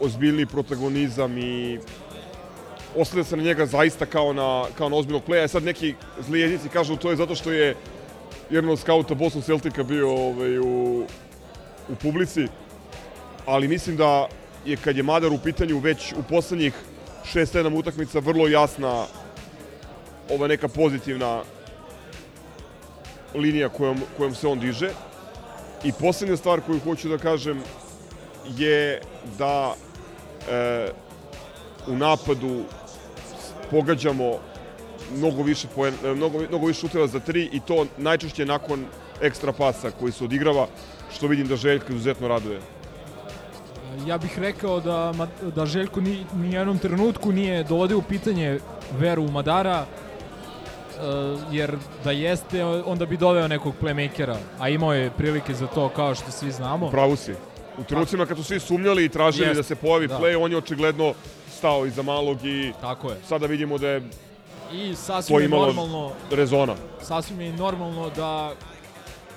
[0.00, 1.78] ozbiljni protagonizam i
[2.96, 5.44] osleda se na njega zaista kao na, kao na ozbiljnog pleja.
[5.44, 7.76] E sad neki zli jezici kažu to je zato što je
[8.50, 11.06] jedan od skauta Boston Celtica bio ovaj, u,
[11.88, 12.46] u publici,
[13.46, 14.28] ali mislim da
[14.64, 16.74] je kad je Madar u pitanju već u poslednjih
[17.34, 19.04] 6-7 utakmica vrlo jasna
[20.30, 21.42] ova neka pozitivna
[23.34, 24.90] linija kojom, kojom se on diže.
[25.84, 27.62] I poslednja stvar koju hoću da kažem
[28.56, 29.00] je
[29.38, 29.74] da
[30.50, 30.88] e,
[31.86, 32.64] u napadu
[33.70, 34.38] pogađamo
[35.16, 38.84] mnogo više poen, e, mnogo, mnogo više šuteva za tri i to najčešće nakon
[39.22, 40.66] ekstra pasa koji se odigrava,
[41.14, 42.60] što vidim da Željka izuzetno raduje.
[44.06, 45.12] Ja bih rekao da,
[45.56, 48.58] da Željko ni, ni jednom trenutku nije dovodio u pitanje
[48.98, 49.86] veru u Madara, e,
[51.50, 56.14] jer da jeste, onda bi doveo nekog playmakera, a imao je prilike za to kao
[56.14, 56.90] što svi znamo.
[56.90, 57.32] Pravu si.
[57.78, 60.18] U trenucima kad su svi sumnjali i tražili Jest, da se pojavi da.
[60.18, 61.14] play, on je očigledno
[61.58, 63.16] stao iza malog i Tako je.
[63.28, 64.02] sada vidimo da je
[64.72, 66.74] I sasvim je normalno, rezona.
[67.02, 68.52] sasvim je normalno da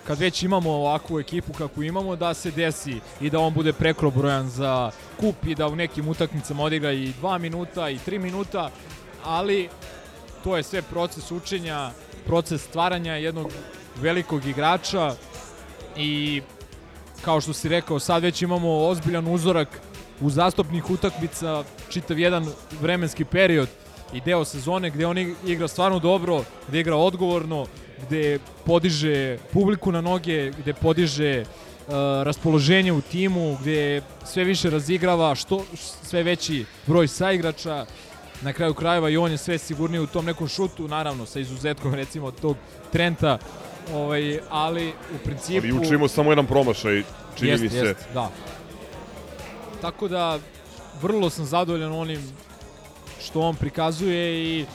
[0.08, 4.50] kad već imamo ovakvu ekipu kakvu imamo, da se desi i da on bude prekrobrojan
[4.50, 8.70] za kup i da u nekim utakmicama odigra i 2 minuta i 3 minuta,
[9.24, 9.70] ali
[10.44, 11.92] to je sve proces učenja,
[12.26, 13.52] proces stvaranja jednog
[13.96, 15.16] velikog igrača
[15.98, 16.42] i
[17.22, 19.82] kao što si rekao, sad već imamo ozbiljan uzorak
[20.22, 22.46] u zastupnih utakmica, čitav jedan
[22.82, 23.70] vremenski period
[24.14, 27.66] i deo sezone gde on ig- igra stvarno dobro, gde igra odgovorno,
[28.08, 31.94] gde podiže publiku na noge, gde podiže uh,
[32.24, 35.64] raspoloženje u timu, gde sve više razigrava, što
[36.04, 37.86] sve veći broj saigrača,
[38.42, 41.94] na kraju krajeva i on je sve sigurniji u tom nekom šutu, naravno sa izuzetkom
[41.94, 42.58] recimo tog
[42.92, 43.38] Trenta,
[43.94, 45.68] ovaj, ali u principu...
[45.68, 47.04] Ali juče imao samo jedan promašaj,
[47.38, 47.76] čini Jest, mi se.
[47.78, 48.30] jest, da.
[49.82, 50.40] Tako da,
[51.02, 52.22] vrlo sam zadovoljan onim
[53.22, 54.66] što on prikazuje i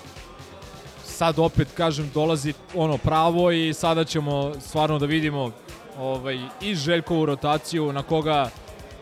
[1.05, 5.51] sad opet, kažem, dolazi ono pravo i sada ćemo stvarno da vidimo
[5.99, 8.51] ovaj, i Željkovu rotaciju na koga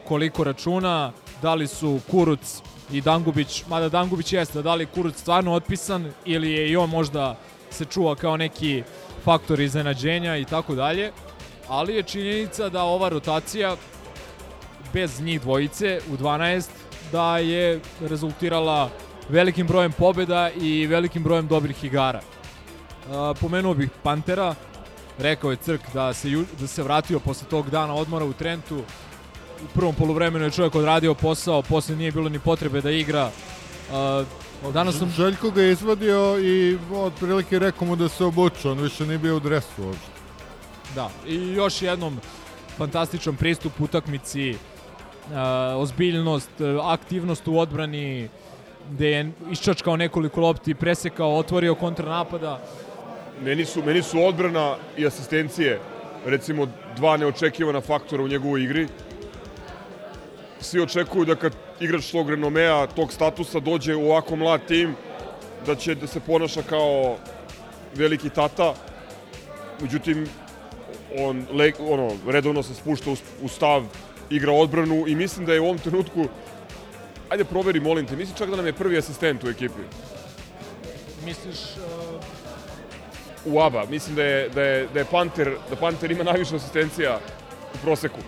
[0.09, 5.17] koliko računa, da li su Kuruc i Dangubić, mada Dangubić jeste, da li je Kuruc
[5.17, 7.37] stvarno otpisan ili je i on možda
[7.71, 8.83] se čuva kao neki
[9.25, 11.13] faktor iznenađenja i tako dalje,
[11.69, 13.77] ali je činjenica da ova rotacija
[14.95, 16.69] bez njih dvojice u 12
[17.13, 18.91] da je rezultirala
[19.29, 22.21] velikim brojem pobjeda i velikim brojem dobrih igara.
[22.21, 24.55] Uh, pomenuo bih Pantera,
[25.19, 28.77] rekao je Crk da se, ju, da se vratio posle tog dana odmora u Trentu.
[29.65, 33.31] U prvom poluvremenu je čovjek odradio posao, posle nije bilo ni potrebe da igra.
[34.63, 35.11] Uh, danas sam...
[35.11, 39.37] Željko ga je izvadio i otprilike rekao mu da se obuče, on više nije bio
[39.37, 40.15] u dresu uopšte.
[40.95, 42.21] Da, i još jednom
[42.77, 44.74] fantastičan pristup utakmici, uh,
[45.77, 46.51] ozbiljnost,
[46.83, 48.29] aktivnost u odbrani,
[48.91, 52.59] gde je iščačkao nekoliko lopti, presekao, otvorio kontranapada.
[53.43, 55.81] Meni su, meni su odbrana i asistencije,
[56.27, 58.89] recimo, dva neočekivana faktora u njegovoj igri.
[60.61, 64.95] Svi očekuju da kad igrač tog renomea, tog statusa dođe u ovako mlad tim,
[65.67, 67.17] da će da se ponaša kao
[67.95, 68.75] veliki tata,
[69.81, 70.27] međutim,
[71.19, 73.85] on le, ono, redovno se spušta u, u stav,
[74.37, 76.27] igra odbranu i mislim da je u ovom trenutku,
[77.29, 79.83] ajde proveri, molim te, mislim čak da nam je prvi asistent u ekipi.
[81.25, 86.25] Misliš, uh, U ABA, mislim da je, da je, da je Panter, da Panter ima
[86.25, 87.19] najviše asistencija
[87.75, 88.21] u proseku.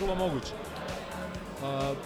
[0.00, 0.52] vrlo moguće.
[1.62, 1.96] Uh,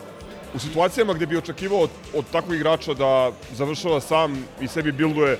[0.54, 5.38] U situacijama gde bi očekivao od, od takvog igrača da završava sam i sebi bilduje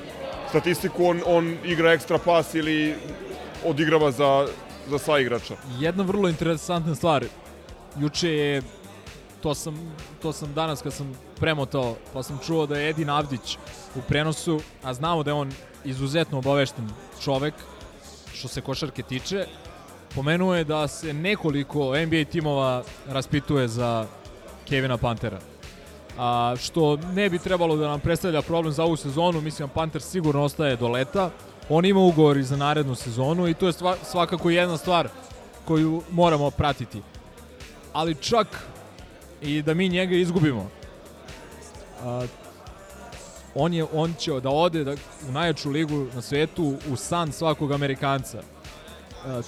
[0.49, 2.95] statistiku, on, on igra ekstra pas ili
[3.65, 4.47] odigrava za,
[4.91, 5.57] za sva igrača.
[5.79, 7.25] jedna vrlo interesantna stvar.
[7.99, 8.63] Juče je,
[9.43, 13.59] to sam, to sam danas kad sam premotao, pa sam čuo da je Edin Avdić
[13.95, 15.53] u prenosu, a znamo da je on
[15.85, 16.89] izuzetno obavešten
[17.23, 17.55] čovek,
[18.35, 19.47] što se košarke tiče,
[20.15, 24.07] pomenuo je da se nekoliko NBA timova raspituje za
[24.69, 25.39] Kevina Pantera.
[26.19, 30.43] A, što ne bi trebalo da nam predstavlja problem za ovu sezonu, mislim Panter sigurno
[30.43, 31.31] ostaje do leta.
[31.69, 35.09] On ima ugovor i za narednu sezonu i to je svakako jedna stvar
[35.65, 37.03] koju moramo pratiti.
[37.93, 38.47] Ali čak
[39.43, 40.71] i da mi njega izgubimo,
[42.03, 42.27] a,
[43.55, 44.93] on, je, on će da ode da,
[45.29, 48.39] u najjaču ligu na svetu u san svakog Amerikanca.
[48.39, 48.43] E,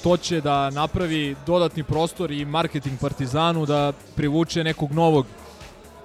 [0.02, 5.26] to će da napravi dodatni prostor i marketing Partizanu da privuče nekog novog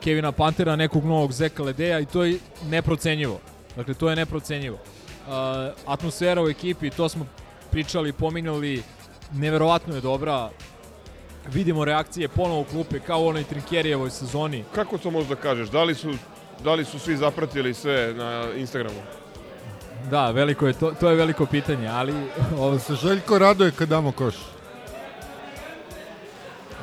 [0.03, 2.39] Kevina Pantera, nekog novog Zeka Ledeja i to je
[2.69, 3.39] neprocenjivo.
[3.75, 4.77] Dakle, to je neprocenjivo.
[5.27, 5.33] Uh,
[5.85, 7.25] atmosfera u ekipi, to smo
[7.71, 8.83] pričali, pominjali,
[9.33, 10.49] neverovatno je dobra.
[11.53, 14.63] Vidimo reakcije ponovo u klupe kao u onoj Trinkerijevoj sezoni.
[14.75, 15.69] Kako to možda kažeš?
[15.69, 16.13] Da li su,
[16.63, 18.99] da li su svi zapratili sve na Instagramu?
[20.09, 22.13] Da, veliko je to, to je veliko pitanje, ali
[22.71, 24.35] Da se Željko raduje kad damo koš?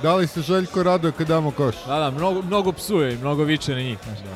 [0.03, 1.75] Da li se Željko raduje kad damo koš?
[1.87, 3.99] da, da, mnogo, mnogo psuje i mnogo viče na njih.
[4.05, 4.31] Znaš, da.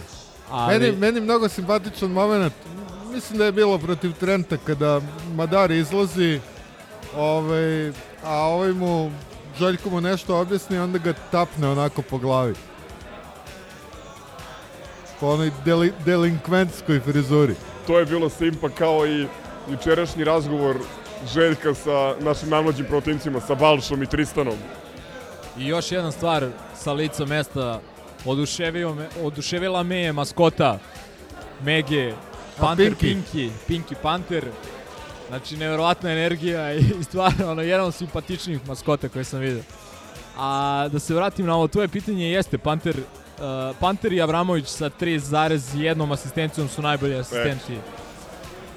[0.50, 2.52] Ali, Meni, meni mnogo simpatičan moment,
[3.14, 5.00] mislim da je bilo protiv Trenta kada
[5.34, 6.40] Madar izlazi,
[7.16, 7.88] ovaj,
[8.24, 9.10] a ovaj mu,
[9.58, 12.54] Željko mu nešto objasni, onda ga tapne onako po glavi.
[15.20, 17.54] Po onoj deli, delinkventskoj frizuri.
[17.86, 19.26] To je bilo simpa kao i
[19.70, 20.76] jučerašnji razgovor
[21.32, 24.56] Željka sa našim najmlađim protivnicima, sa Balšom i Tristanom.
[25.58, 27.80] I još jedna stvar sa lica mesta,
[28.24, 30.78] oduševio me, oduševila me je maskota
[31.62, 32.12] Mege,
[32.60, 32.98] Panter Pinky?
[32.98, 34.44] Pinky, Pinky Panter.
[35.28, 39.62] Znači, neverovatna energija i stvarno ono, jedan od simpatičnijih maskota koje sam vidio.
[40.36, 44.90] A da se vratim na ovo tvoje pitanje, jeste Panter, uh, Panter i Avramović sa
[45.00, 47.78] 3,1 asistencijom su najbolji asistenti.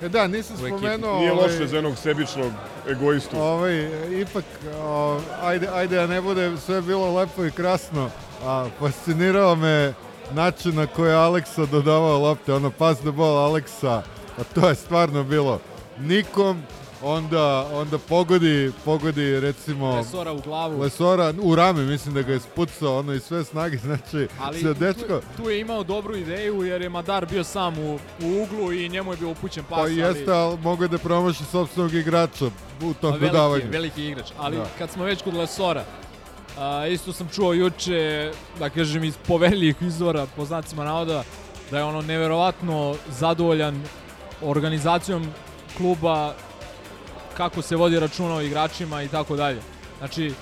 [0.02, 1.20] E da, nisam spomenuo...
[1.20, 2.52] Nije ovaj, loše za jednog sebičnog
[2.90, 3.38] egoistu.
[3.38, 3.90] Ovaj,
[4.22, 4.46] ipak,
[4.82, 8.10] o, ajde, ajde da ne bude sve bilo lepo i krasno,
[8.44, 9.94] a fascinirao me
[10.32, 14.04] način na koji je Aleksa dodavao lopte, ono pas the ball Aleksa,
[14.38, 15.60] a to je stvarno bilo
[16.00, 16.62] nikom,
[17.04, 20.82] onda, onda pogodi, pogodi recimo Lesora u glavu.
[20.82, 24.66] Lesora u rame, mislim da ga je spucao ono i sve snage, znači Ali se
[24.66, 28.72] tu, dečko, tu je imao dobru ideju jer je Madar bio sam u, u uglu
[28.74, 29.70] i njemu je bio upućen pas.
[29.72, 32.46] pa ali- jeste, ali mogu je da promaši sobstvenog igrača
[32.82, 33.64] u tom A veliki, dodavanju.
[33.70, 34.26] veliki igrač.
[34.38, 34.66] Ali Da.
[34.78, 35.84] kad smo već kod Lesora,
[36.60, 41.24] a, isto sam čuo juče, da kažem iz poverljivih izvora, po znacima navoda,
[41.72, 43.84] da je ono neverovatno zadovoljan
[44.42, 45.28] organizacijom
[45.78, 46.34] kluba,
[47.38, 49.62] kako se vodi računa o igračima i tako dalje.
[49.98, 50.34] Znači,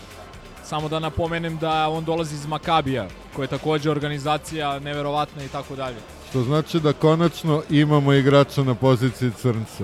[0.64, 5.76] samo da napomenem da on dolazi iz Makabija, koja je takođe organizacija neverovatna i tako
[5.76, 5.98] dalje.
[6.30, 9.84] Što znači da konačno imamo igrača na poziciji crnca.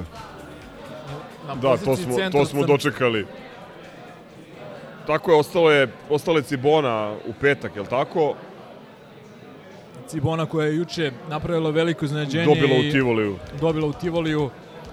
[1.47, 3.25] Na Da, to poziciji smo, to smo crn- dočekali.
[5.07, 8.35] Tako je, ostalo je, ostale je Cibona u petak, je li tako?
[10.07, 13.37] Cibona koja je juče napravila veliko iznenađenje Dobila u Tivoliju.
[13.61, 14.49] dobila u Tivoliju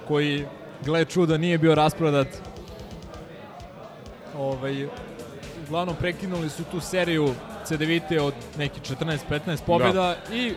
[0.09, 0.47] koji
[0.85, 2.27] gle čuda nije bio rasprodat
[4.39, 4.87] ovaj,
[5.67, 10.53] uglavnom prekinuli su tu seriju CDVite od neki 14-15 pobjeda i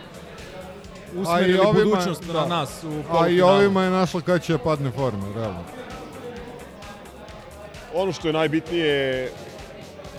[1.16, 5.60] usmerili budućnost na nas u A i ovima je našla kad će padne forma, realno.
[7.94, 9.32] Ono što je najbitnije je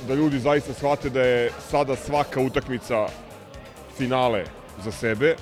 [0.08, 3.06] da ljudi zaista shvate da je sada svaka utakmica
[3.96, 4.44] finale
[4.84, 5.36] za sebe.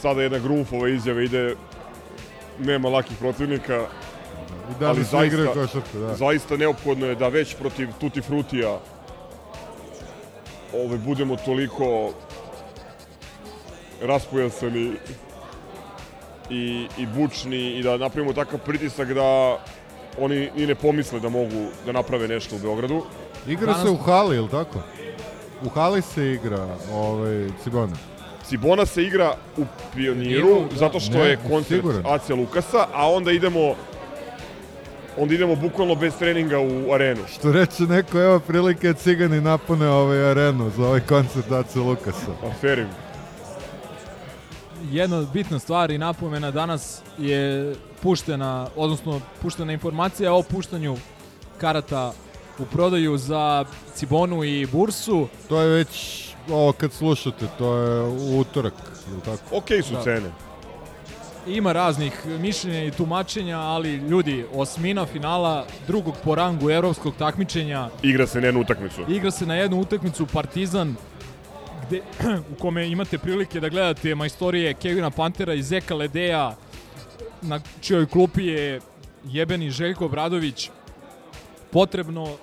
[0.00, 1.54] Sada jedna grumfova izjava ide
[2.58, 3.86] nema lakih protivnika,
[4.70, 6.14] I da ali igra zaista, košarka, da.
[6.14, 8.78] zaista neophodno je da već protiv Tutti Frutija
[10.74, 12.12] ove, budemo toliko
[14.02, 14.92] raspojasani
[16.50, 19.58] i, i bučni i da napravimo takav pritisak da
[20.20, 23.02] oni i ne pomisle da mogu da naprave nešto u Beogradu.
[23.48, 24.78] Igra se u hali, ili tako?
[25.64, 27.96] U hali se igra ovaj, Cibona.
[28.44, 29.64] Cibona se igra u
[29.94, 30.76] Pioniru, Pioniru, da.
[30.76, 32.02] zato što Ne, je koncert siguran.
[32.06, 33.74] AC Lukasa, a onda idemo
[35.18, 37.20] onda idemo bukvalno bez treninga u arenu.
[37.32, 42.32] Što reče neko, evo prilike cigani napune ovaj arenu za ovaj koncert Ace Lukasa.
[42.46, 42.86] Aferim.
[44.90, 50.96] Jedna bitna stvar i napomena danas je puštena, odnosno puštena informacija o puštanju
[51.58, 52.12] karata
[52.58, 53.64] u prodaju za
[53.94, 55.28] Cibonu i Bursu.
[55.48, 58.02] To je već, ovo kad slušate, to je
[58.40, 58.74] utorak,
[59.12, 59.56] ili tako?
[59.56, 60.02] Okej su Da.
[60.02, 60.30] cene.
[61.46, 68.26] Ima raznih mišljenja i tumačenja, ali ljudi, osmina finala drugog po rangu evropskog takmičenja Igra
[68.26, 69.00] se na jednu utakmicu.
[69.08, 70.94] igra se na jednu utakmicu Partizan
[71.86, 72.00] gde,
[72.52, 76.56] u kome imate prilike da gledate majstorije Kevina Pantera i Zeka Ledeja
[77.42, 78.80] na čijoj klupi je
[79.24, 80.70] jebeni Željko Obradović.
[81.70, 82.36] Potrebno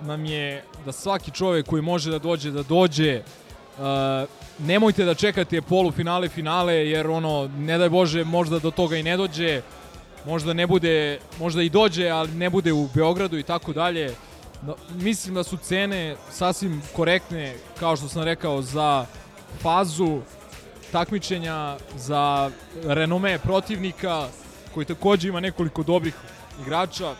[0.00, 3.22] nam je da svaki čovek koji može da dođe da dođe.
[3.78, 3.84] Uh,
[4.58, 9.16] nemojte da čekate polufinale, finale, jer ono, ne daj Bože, možda do toga i ne
[9.16, 9.62] dođe,
[10.26, 14.14] možda ne bude, možda i dođe, ali ne bude u Beogradu i tako dalje.
[14.94, 19.06] Mislim da su cene sasvim korektne, kao što sam rekao, za
[19.62, 20.20] fazu
[20.92, 22.50] takmičenja, za
[22.84, 24.28] renome protivnika,
[24.74, 26.14] koji takođe ima nekoliko dobrih
[26.62, 27.14] igrača,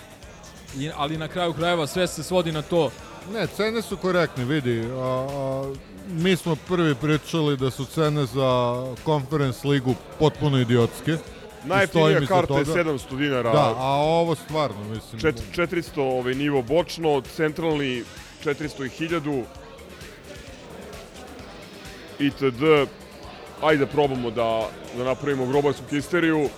[0.79, 2.91] i, ali na kraju krajeva sve se svodi na to
[3.33, 4.83] Ne, cene su korektne, vidi.
[4.93, 5.73] A, a,
[6.09, 11.17] mi smo prvi pričali da su cene za Conference ligu potpuno idiotske.
[11.65, 12.83] Najjeftinija karta je toga.
[12.83, 13.53] 700 dinara.
[13.53, 15.21] Da, a ovo stvarno, mislim.
[15.21, 18.05] Čet, 400 ovaj nivo bočno, centralni
[18.45, 19.45] 400 i 1000
[22.19, 22.91] itd.
[23.63, 26.49] Ajde probamo da, da napravimo grobarsku histeriju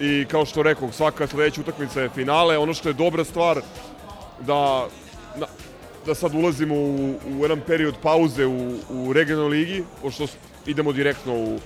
[0.00, 2.58] i kao što rekao, svaka sledeća utakmica je finale.
[2.58, 3.60] Ono što je dobra stvar
[4.40, 4.88] da,
[5.36, 5.46] na,
[6.06, 10.26] da sad ulazimo u, u jedan period pauze u, u regionalnoj ligi, pošto
[10.66, 11.58] idemo direktno u,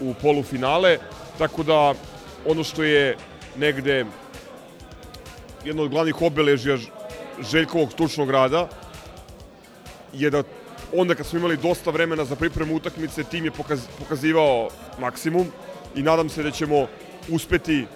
[0.00, 0.98] u polufinale,
[1.38, 1.94] tako da
[2.46, 3.16] ono što je
[3.56, 4.04] negde
[5.64, 6.78] jedno od glavnih obeležja
[7.50, 8.68] Željkovog stručnog rada
[10.12, 10.42] je da
[10.92, 15.46] onda kad smo imali dosta vremena za pripremu utakmice, tim je pokaz, pokazivao maksimum
[15.94, 16.86] i nadam se da ćemo
[17.28, 17.86] uspeti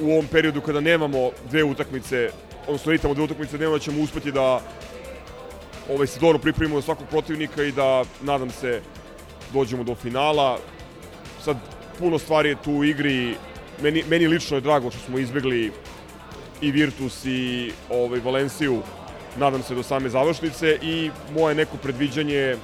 [0.00, 2.30] u ovom periodu kada nemamo dve utakmice,
[2.66, 4.60] odnosno ritamo dve utakmice dnevno, da ćemo uspeti da
[5.90, 8.80] ovaj, se dobro pripremimo za svakog protivnika i da, nadam se,
[9.52, 10.58] dođemo do finala.
[11.44, 11.56] Sad,
[11.98, 13.36] puno stvari je tu u igri.
[13.82, 15.72] Meni, meni lično je drago što smo izbegli
[16.60, 18.82] i Virtus i ovaj, Valenciju,
[19.36, 22.56] nadam se do same završnice i moje neko predviđanje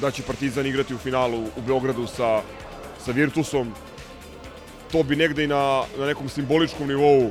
[0.00, 2.42] da će Partizan igrati u finalu u Beogradu sa,
[2.98, 3.72] sa Virtusom.
[4.92, 7.30] To bi negde i na, na nekom simboličkom nivou e,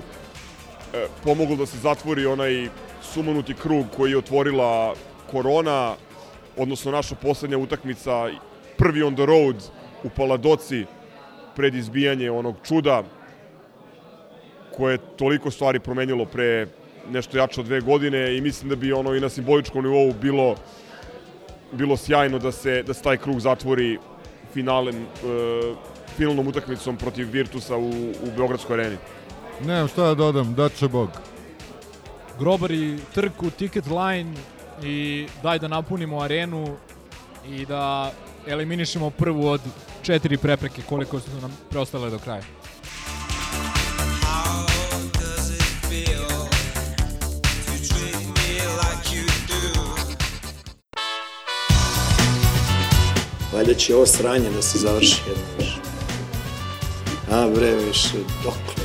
[1.24, 2.70] pomoglo da se zatvori onaj
[3.02, 4.96] sumanuti krug koji je otvorila
[5.32, 5.96] korona,
[6.58, 8.30] odnosno naša poslednja utakmica,
[8.78, 9.56] prvi on the road
[10.04, 10.86] u Paladoci
[11.56, 13.04] pred izbijanje onog čuda
[14.78, 16.68] koje je toliko stvari promenilo pre
[17.12, 20.56] nešto jače od dve godine i mislim da bi ono i na simboličkom nivou bilo
[21.72, 23.98] bilo sjajno da se da se taj krug zatvori
[24.54, 25.08] finalem e,
[26.18, 28.98] finalnom utakmicom protiv Virtusa u, u Beogradskoj areni.
[29.66, 31.10] Nemam šta da dodam, daće Bog.
[32.40, 34.34] grobari trku, ticket line
[34.84, 36.78] i daj da napunimo arenu
[37.50, 38.12] i da
[38.48, 39.62] eliminišemo prvu od
[40.02, 42.42] četiri prepreke koliko su nam preostale do kraja.
[53.58, 55.78] Valjda će ovo sranje da se završi jedno više.
[57.32, 58.77] A bre, više, dokle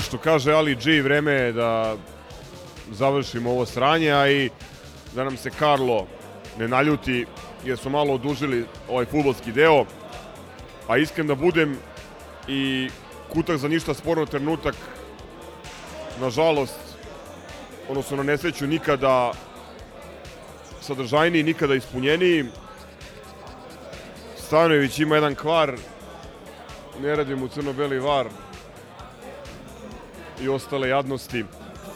[0.00, 1.96] što kaže Ali G, vreme je da
[2.92, 4.50] završimo ovo sranje, a i
[5.14, 6.06] da nam se Karlo
[6.58, 7.26] ne naljuti,
[7.64, 9.84] jer smo malo odužili ovaj futbolski deo.
[10.88, 11.78] A iskren da budem
[12.48, 12.90] i
[13.32, 14.74] kutak za ništa sporno trenutak,
[16.20, 16.78] nažalost,
[17.88, 19.32] odnosno na nesreću nikada
[20.80, 22.44] sadržajniji, nikada ispunjeniji.
[24.36, 25.76] Stanojević ima jedan kvar,
[27.02, 28.26] ne radi mu crno-beli var,
[30.42, 31.44] i ostale jadnosti.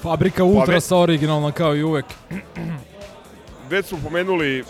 [0.02, 2.04] Fabrika Pa Ultrasa originalna kao i uvek.
[3.70, 4.64] Već smo pomenuli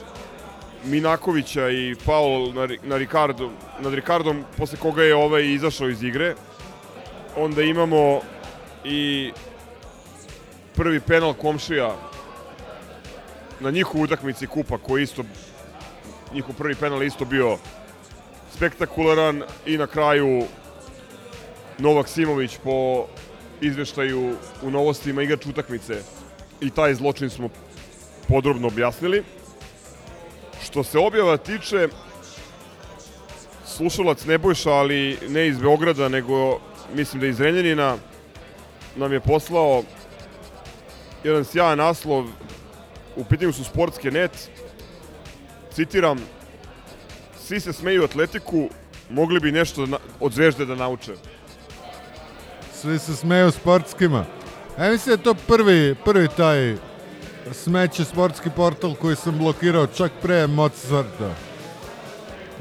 [0.85, 6.35] Minakovića i Paul na, na Ricardo, nad Ricardom, posle koga je ovaj izašao iz igre.
[7.37, 8.21] Onda imamo
[8.85, 9.33] i
[10.75, 11.95] prvi penal komšija
[13.61, 15.23] na njihovu utakmici kupa koji isto
[16.35, 17.59] njihov prvi penal isto bio
[18.57, 20.43] spektakularan i na kraju
[21.79, 23.07] Novak Simović po
[23.67, 26.03] izveštaju u novostima igrač utakmice
[26.61, 27.49] i taj zločin smo
[28.29, 29.23] podrobno objasnili.
[30.65, 31.89] Što se objava tiče,
[33.67, 36.61] slušalac Nebojša, ali ne iz Beograda, nego
[36.95, 37.97] mislim da iz Renjanina,
[38.97, 39.83] nam je poslao
[41.25, 42.27] jedan sjajan naslov,
[43.17, 44.51] u pitanju su sportske net,
[45.73, 46.19] citiram,
[47.39, 48.69] svi se smeju atletiku,
[49.11, 49.87] mogli bi nešto
[50.21, 51.15] od zvezde da nauče.
[52.85, 54.25] Svi se smeju sportskima.
[54.79, 56.77] Ja mislim da je to prvi, prvi taj
[57.53, 61.35] smeće sportski portal koji sam blokirao čak pre Mozarta.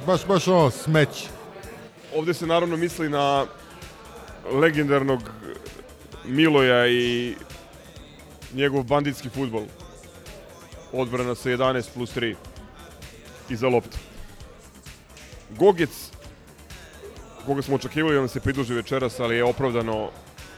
[0.08, 1.28] Baš, baš ovo, smeće.
[2.16, 3.46] Ovde se naravno misli na
[4.52, 5.22] legendarnog
[6.26, 7.36] Miloja i
[8.54, 9.64] njegov banditski futbol.
[10.94, 12.36] Odbrana sa 11 plus 3
[13.50, 13.98] iza lopta.
[15.50, 16.12] Gogec,
[17.46, 20.10] koga smo očekivali da nam se pridruži večeras, ali je opravdano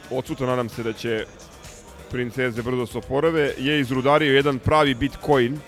[0.09, 1.25] odsutan, nadam se da će
[2.11, 5.59] princeze brzo se oporave, je izrudario jedan pravi bitcoin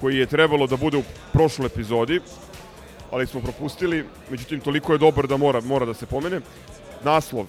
[0.00, 1.02] koji je trebalo da bude u
[1.32, 2.20] prošloj epizodi,
[3.10, 6.40] ali smo propustili, međutim toliko je dobar da mora, mora da se pomene.
[7.04, 7.46] Naslov.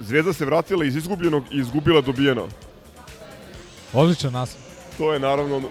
[0.00, 2.48] Zvezda se vratila iz izgubljenog i izgubila dobijeno.
[3.92, 4.62] Odličan naslov.
[4.98, 5.62] To je naravno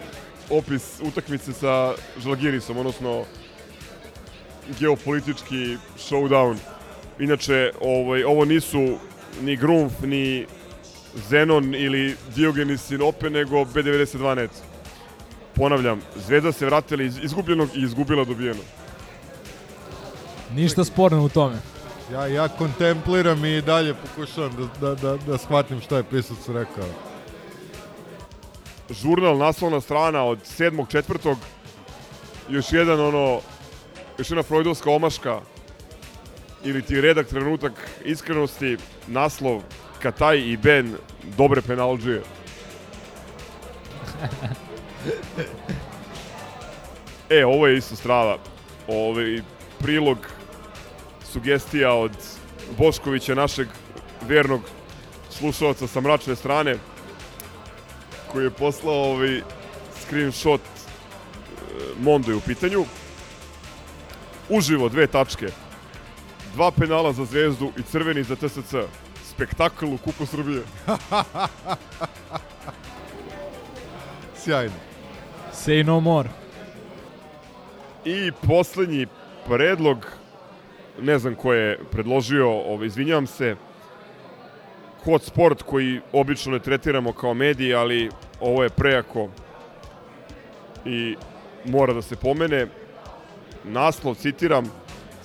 [0.49, 3.26] opis utakmice sa Žalgirisom, odnosno
[4.79, 6.55] geopolitički showdown.
[7.19, 8.97] Inače, ovaj, ovo nisu
[9.41, 10.45] ni Grumf, ni
[11.29, 14.51] Zenon ili Diogenis Sinope, nego B92 net.
[15.55, 18.59] Ponavljam, Zvezda se vratila iz izgubljenog i izgubila dobijeno.
[20.53, 21.55] Ništa sporno u tome.
[22.11, 26.85] Ja, ja kontempliram i dalje pokušavam da, da, da, da shvatim šta je pisac rekao.
[28.89, 31.35] žurnal naslovna strana od 7.4.
[32.49, 33.41] Još jedan ono,
[34.17, 35.41] još jedna freudovska omaška
[36.63, 37.71] ili ti redak trenutak
[38.05, 38.77] iskrenosti,
[39.07, 39.61] naslov
[40.01, 40.95] Kataj i Ben
[41.38, 42.21] dobre penalđije.
[47.29, 48.38] e, ovo je isto strava.
[48.88, 49.41] Ovaj
[49.79, 50.17] prilog
[51.31, 52.11] sugestija od
[52.77, 53.67] Boškovića, našeg
[54.27, 54.61] vernog
[55.29, 56.75] slušalca sa mračne strane
[58.31, 59.41] koji je poslao ovaj
[60.01, 60.65] screenshot e,
[61.99, 62.85] Mondo je u pitanju.
[64.52, 65.48] Uživo dve tačke.
[66.53, 68.76] Dva penala za Zvezdu i crveni za TSC.
[69.23, 70.61] Spektakl u Kupu Srbije.
[74.44, 74.76] Sjajno.
[75.53, 76.30] Say no more.
[78.06, 79.07] I poslednji
[79.48, 80.07] predlog,
[81.02, 83.56] ne znam ko je predložio, ovaj, izvinjavam se,
[85.06, 88.10] hot sport koji obično ne tretiramo kao mediji, ali
[88.40, 89.30] ovo je prejako
[90.86, 91.15] i
[91.65, 92.68] mora da se pomene.
[93.63, 94.65] Naslov, citiram,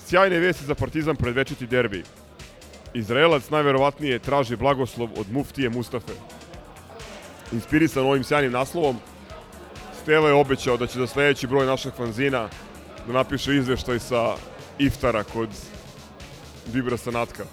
[0.06, 2.02] sjajne vesti za Partizan pred večiti derbi.
[2.94, 6.12] Izraelac najverovatnije traži blagoslov od muftije Mustafe.
[7.52, 8.96] Inspirisan ovim sjajnim naslovom,
[10.06, 12.48] Steva je obećao da će za sledeći broj našeg fanzina
[13.06, 14.34] da napiše izveštaj sa
[14.78, 15.48] iftara kod
[16.72, 17.44] Dibra Sanatka.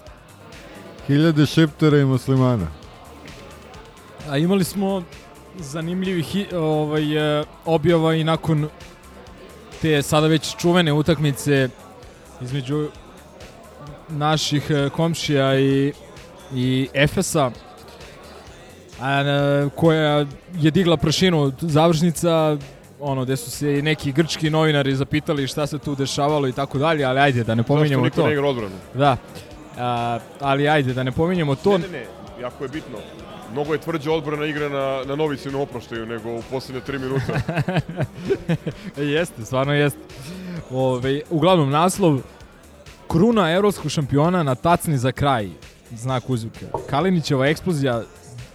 [1.06, 2.66] Hiljade šiptera i muslimana.
[4.28, 5.02] A imali smo
[5.58, 8.68] zanimljivih ovaj, e, objava i nakon
[9.84, 11.68] te sada već čuvene utakmice
[12.40, 12.88] između
[14.08, 15.92] naših e, komšija i,
[16.54, 17.50] i Efesa
[19.00, 20.26] a, e, koja
[20.60, 22.56] je digla prašinu završnica
[23.00, 27.04] ono gde su se neki grčki novinari zapitali šta se tu dešavalo i tako dalje,
[27.04, 28.26] ali ajde da ne pominjemo Zašto niko to.
[28.26, 28.74] ne igra odbranu?
[28.94, 29.16] Da.
[29.78, 31.78] A, ali ajde da ne pominjemo to.
[31.78, 32.06] Ne, ne, ne,
[32.40, 32.98] jako je bitno.
[33.54, 37.40] Mnogo je tvrđa odbrana igra na, na Novicinu oproštaju nego u posljednje tri minuta.
[39.16, 39.98] jeste, stvarno jeste.
[40.70, 42.20] Ove, uglavnom, naslov
[43.08, 45.48] Kruna evropskog šampiona na tacni za kraj.
[45.90, 46.66] Znak uzvika.
[46.90, 48.02] Kalinićeva eksplozija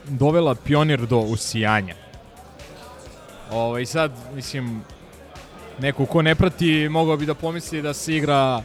[0.07, 1.95] dovela pionir do usijanja.
[3.51, 4.81] Ove, sad, mislim,
[5.79, 8.61] neko ko ne prati mogao bi da pomisli da se igra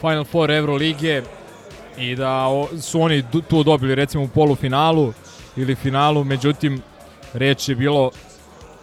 [0.00, 1.22] Final Four Evrolige
[1.98, 2.46] i da
[2.80, 5.12] su oni tu dobili recimo u polufinalu
[5.56, 6.82] ili finalu, međutim
[7.32, 8.10] reč je bilo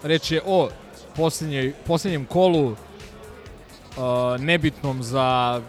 [0.04, 0.70] reč je o
[1.16, 2.76] posljednjoj, posljednjem kolu uh,
[4.40, 5.62] nebitnom za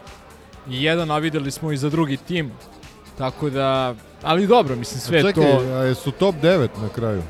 [0.67, 2.53] jedan, a videli smo i za drugi tim.
[3.19, 5.73] Tako da, ali dobro, mislim sve A čekaj, to...
[5.73, 7.23] a jesu top 9 na kraju?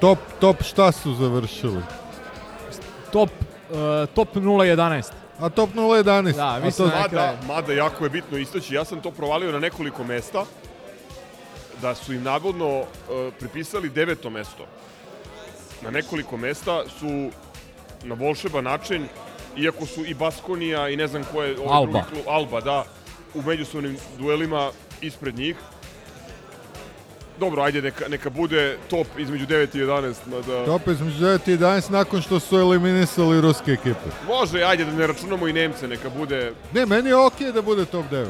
[0.00, 1.82] Top, top šta su završili?
[3.12, 3.30] Top,
[3.70, 3.76] uh,
[4.14, 5.10] top 0-11.
[5.40, 6.32] A top 011.
[6.36, 9.52] Da, A mislim to- da- Mada, mada jako je bitno istaći, ja sam to provalio
[9.52, 10.44] na nekoliko mesta,
[11.82, 12.86] da su im navodno uh,
[13.38, 14.66] pripisali deveto mesto.
[15.82, 17.30] Na nekoliko mesta su
[18.02, 19.08] na volšeban način,
[19.56, 21.92] iako su i Baskonija i ne znam ko je ovaj Alba.
[21.92, 22.84] drugi klub, Alba, da,
[23.34, 24.70] u međusobnim duelima
[25.00, 25.56] ispred njih.
[27.38, 30.64] Dobro, ajde, neka, neka bude top između 9 i 11, mada...
[30.66, 34.10] Top između 9 i 11 nakon što su eliminisali ruske ekipe.
[34.26, 36.52] Može, ajde, da ne računamo i Nemce, neka bude...
[36.72, 38.26] Ne, meni je okej da bude top 9.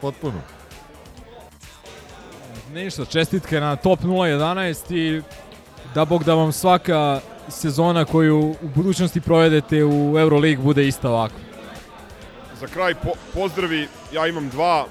[0.00, 0.57] Potpuno.
[2.78, 5.22] Ništa, čestitke na top 011 i
[5.94, 11.38] da bog da vam svaka sezona koju u budućnosti provedete u Euroleague bude ista ovakva.
[12.60, 14.86] Za kraj po, pozdravi, ja imam dva.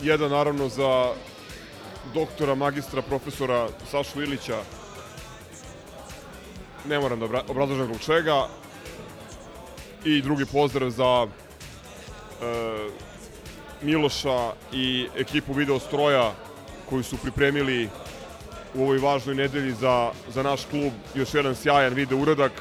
[0.00, 1.12] Jedan naravno za
[2.14, 4.58] doktora, magistra, profesora Sašu Ilića.
[6.88, 8.46] Ne moram da obra- zbog čega.
[10.04, 12.46] I drugi pozdrav za e,
[13.82, 16.32] Miloša i ekipu Video Stroja
[16.90, 17.88] koji su pripremili
[18.74, 22.52] u ovoj važnoj nedelji za, za naš klub još jedan sjajan video uradak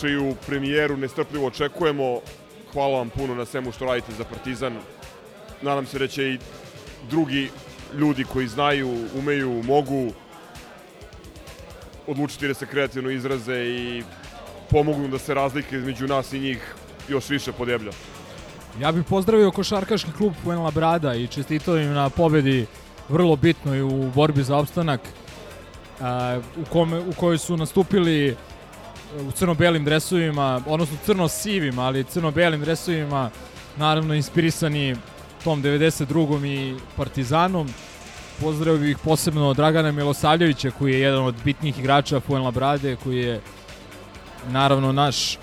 [0.00, 2.20] čiju premijeru nestrpljivo očekujemo.
[2.72, 4.78] Hvala vam puno na svemu što radite za Partizan.
[5.62, 6.38] Nadam se da će i
[7.10, 7.50] drugi
[7.94, 10.12] ljudi koji znaju, umeju, mogu
[12.06, 14.02] odlučiti da se kreativno izraze i
[14.70, 16.74] pomognu da se razlike između nas i njih
[17.08, 17.92] još više podeblja.
[18.80, 22.66] Ja bih pozdravio košarkaški klub Fuenla Brada i čestitao im na pobedi
[23.08, 25.00] vrlo bitnoj u borbi za opstanak
[26.56, 28.36] u, kome, u kojoj su nastupili
[29.28, 33.30] u crno-belim dresovima, odnosno crno-sivim, ali crno-belim dresovima,
[33.76, 34.96] naravno inspirisani
[35.44, 36.46] tom 92.
[36.46, 37.68] i Partizanom.
[38.40, 43.40] Pozdravio bih posebno Dragana Milosavljevića koji je jedan od bitnijih igrača Fuenla Brade, koji je
[44.50, 45.38] naravno naš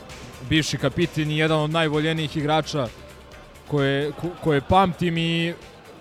[0.50, 2.88] bivši kapitin i jedan od najvoljenijih igrača
[3.72, 5.54] koje, ko- koje pamtim i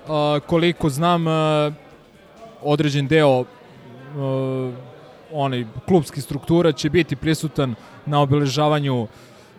[0.08, 1.70] a, koliko znam a,
[2.62, 4.72] određen deo a,
[5.32, 7.74] onaj klubski struktura će biti prisutan
[8.06, 9.06] na obeležavanju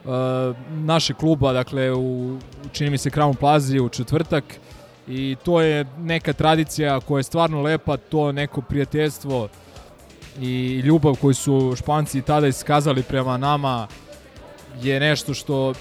[0.06, 2.38] a, našeg kluba, dakle u
[2.72, 4.44] čini mi se Crown Plaza u četvrtak.
[5.08, 9.48] I to je neka tradicija koja je stvarno lepa, to neko prijateljstvo
[10.42, 13.88] i ljubav koju su Španci tada iskazali prema nama
[14.82, 15.74] je nešto što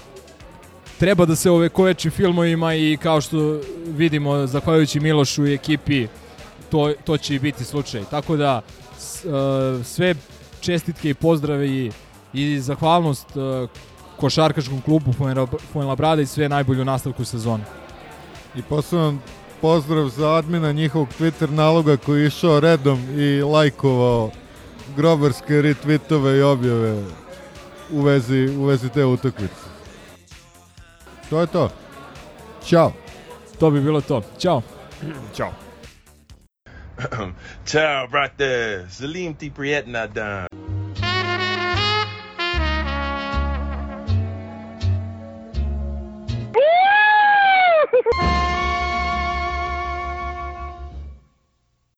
[0.99, 6.07] treba da se ovekoveči filmovima i kao što vidimo zahvaljujući Milošu i ekipi
[6.69, 8.03] to, to će i biti slučaj.
[8.11, 10.15] Tako da e, sve
[10.61, 11.91] čestitke i pozdrave i,
[12.33, 13.67] i zahvalnost e,
[14.17, 17.63] košarkaškom klubu Fuenla- Fuenlabrada i sve najbolje u nastavku sezone.
[18.55, 19.19] I poseban
[19.61, 24.31] pozdrav za admina njihovog Twitter naloga koji je išao redom i lajkovao
[24.95, 27.03] grobarske retweetove i objave
[27.91, 29.68] u vezi, u vezi te utakmice.
[31.29, 31.69] To je to.
[32.65, 32.91] Ćao.
[33.59, 34.21] To bi bilo to.
[34.37, 34.61] Ćao.
[35.35, 35.51] Ćao.
[37.65, 38.85] Ciao, brate.
[38.89, 40.78] Salim ti prijetna dan.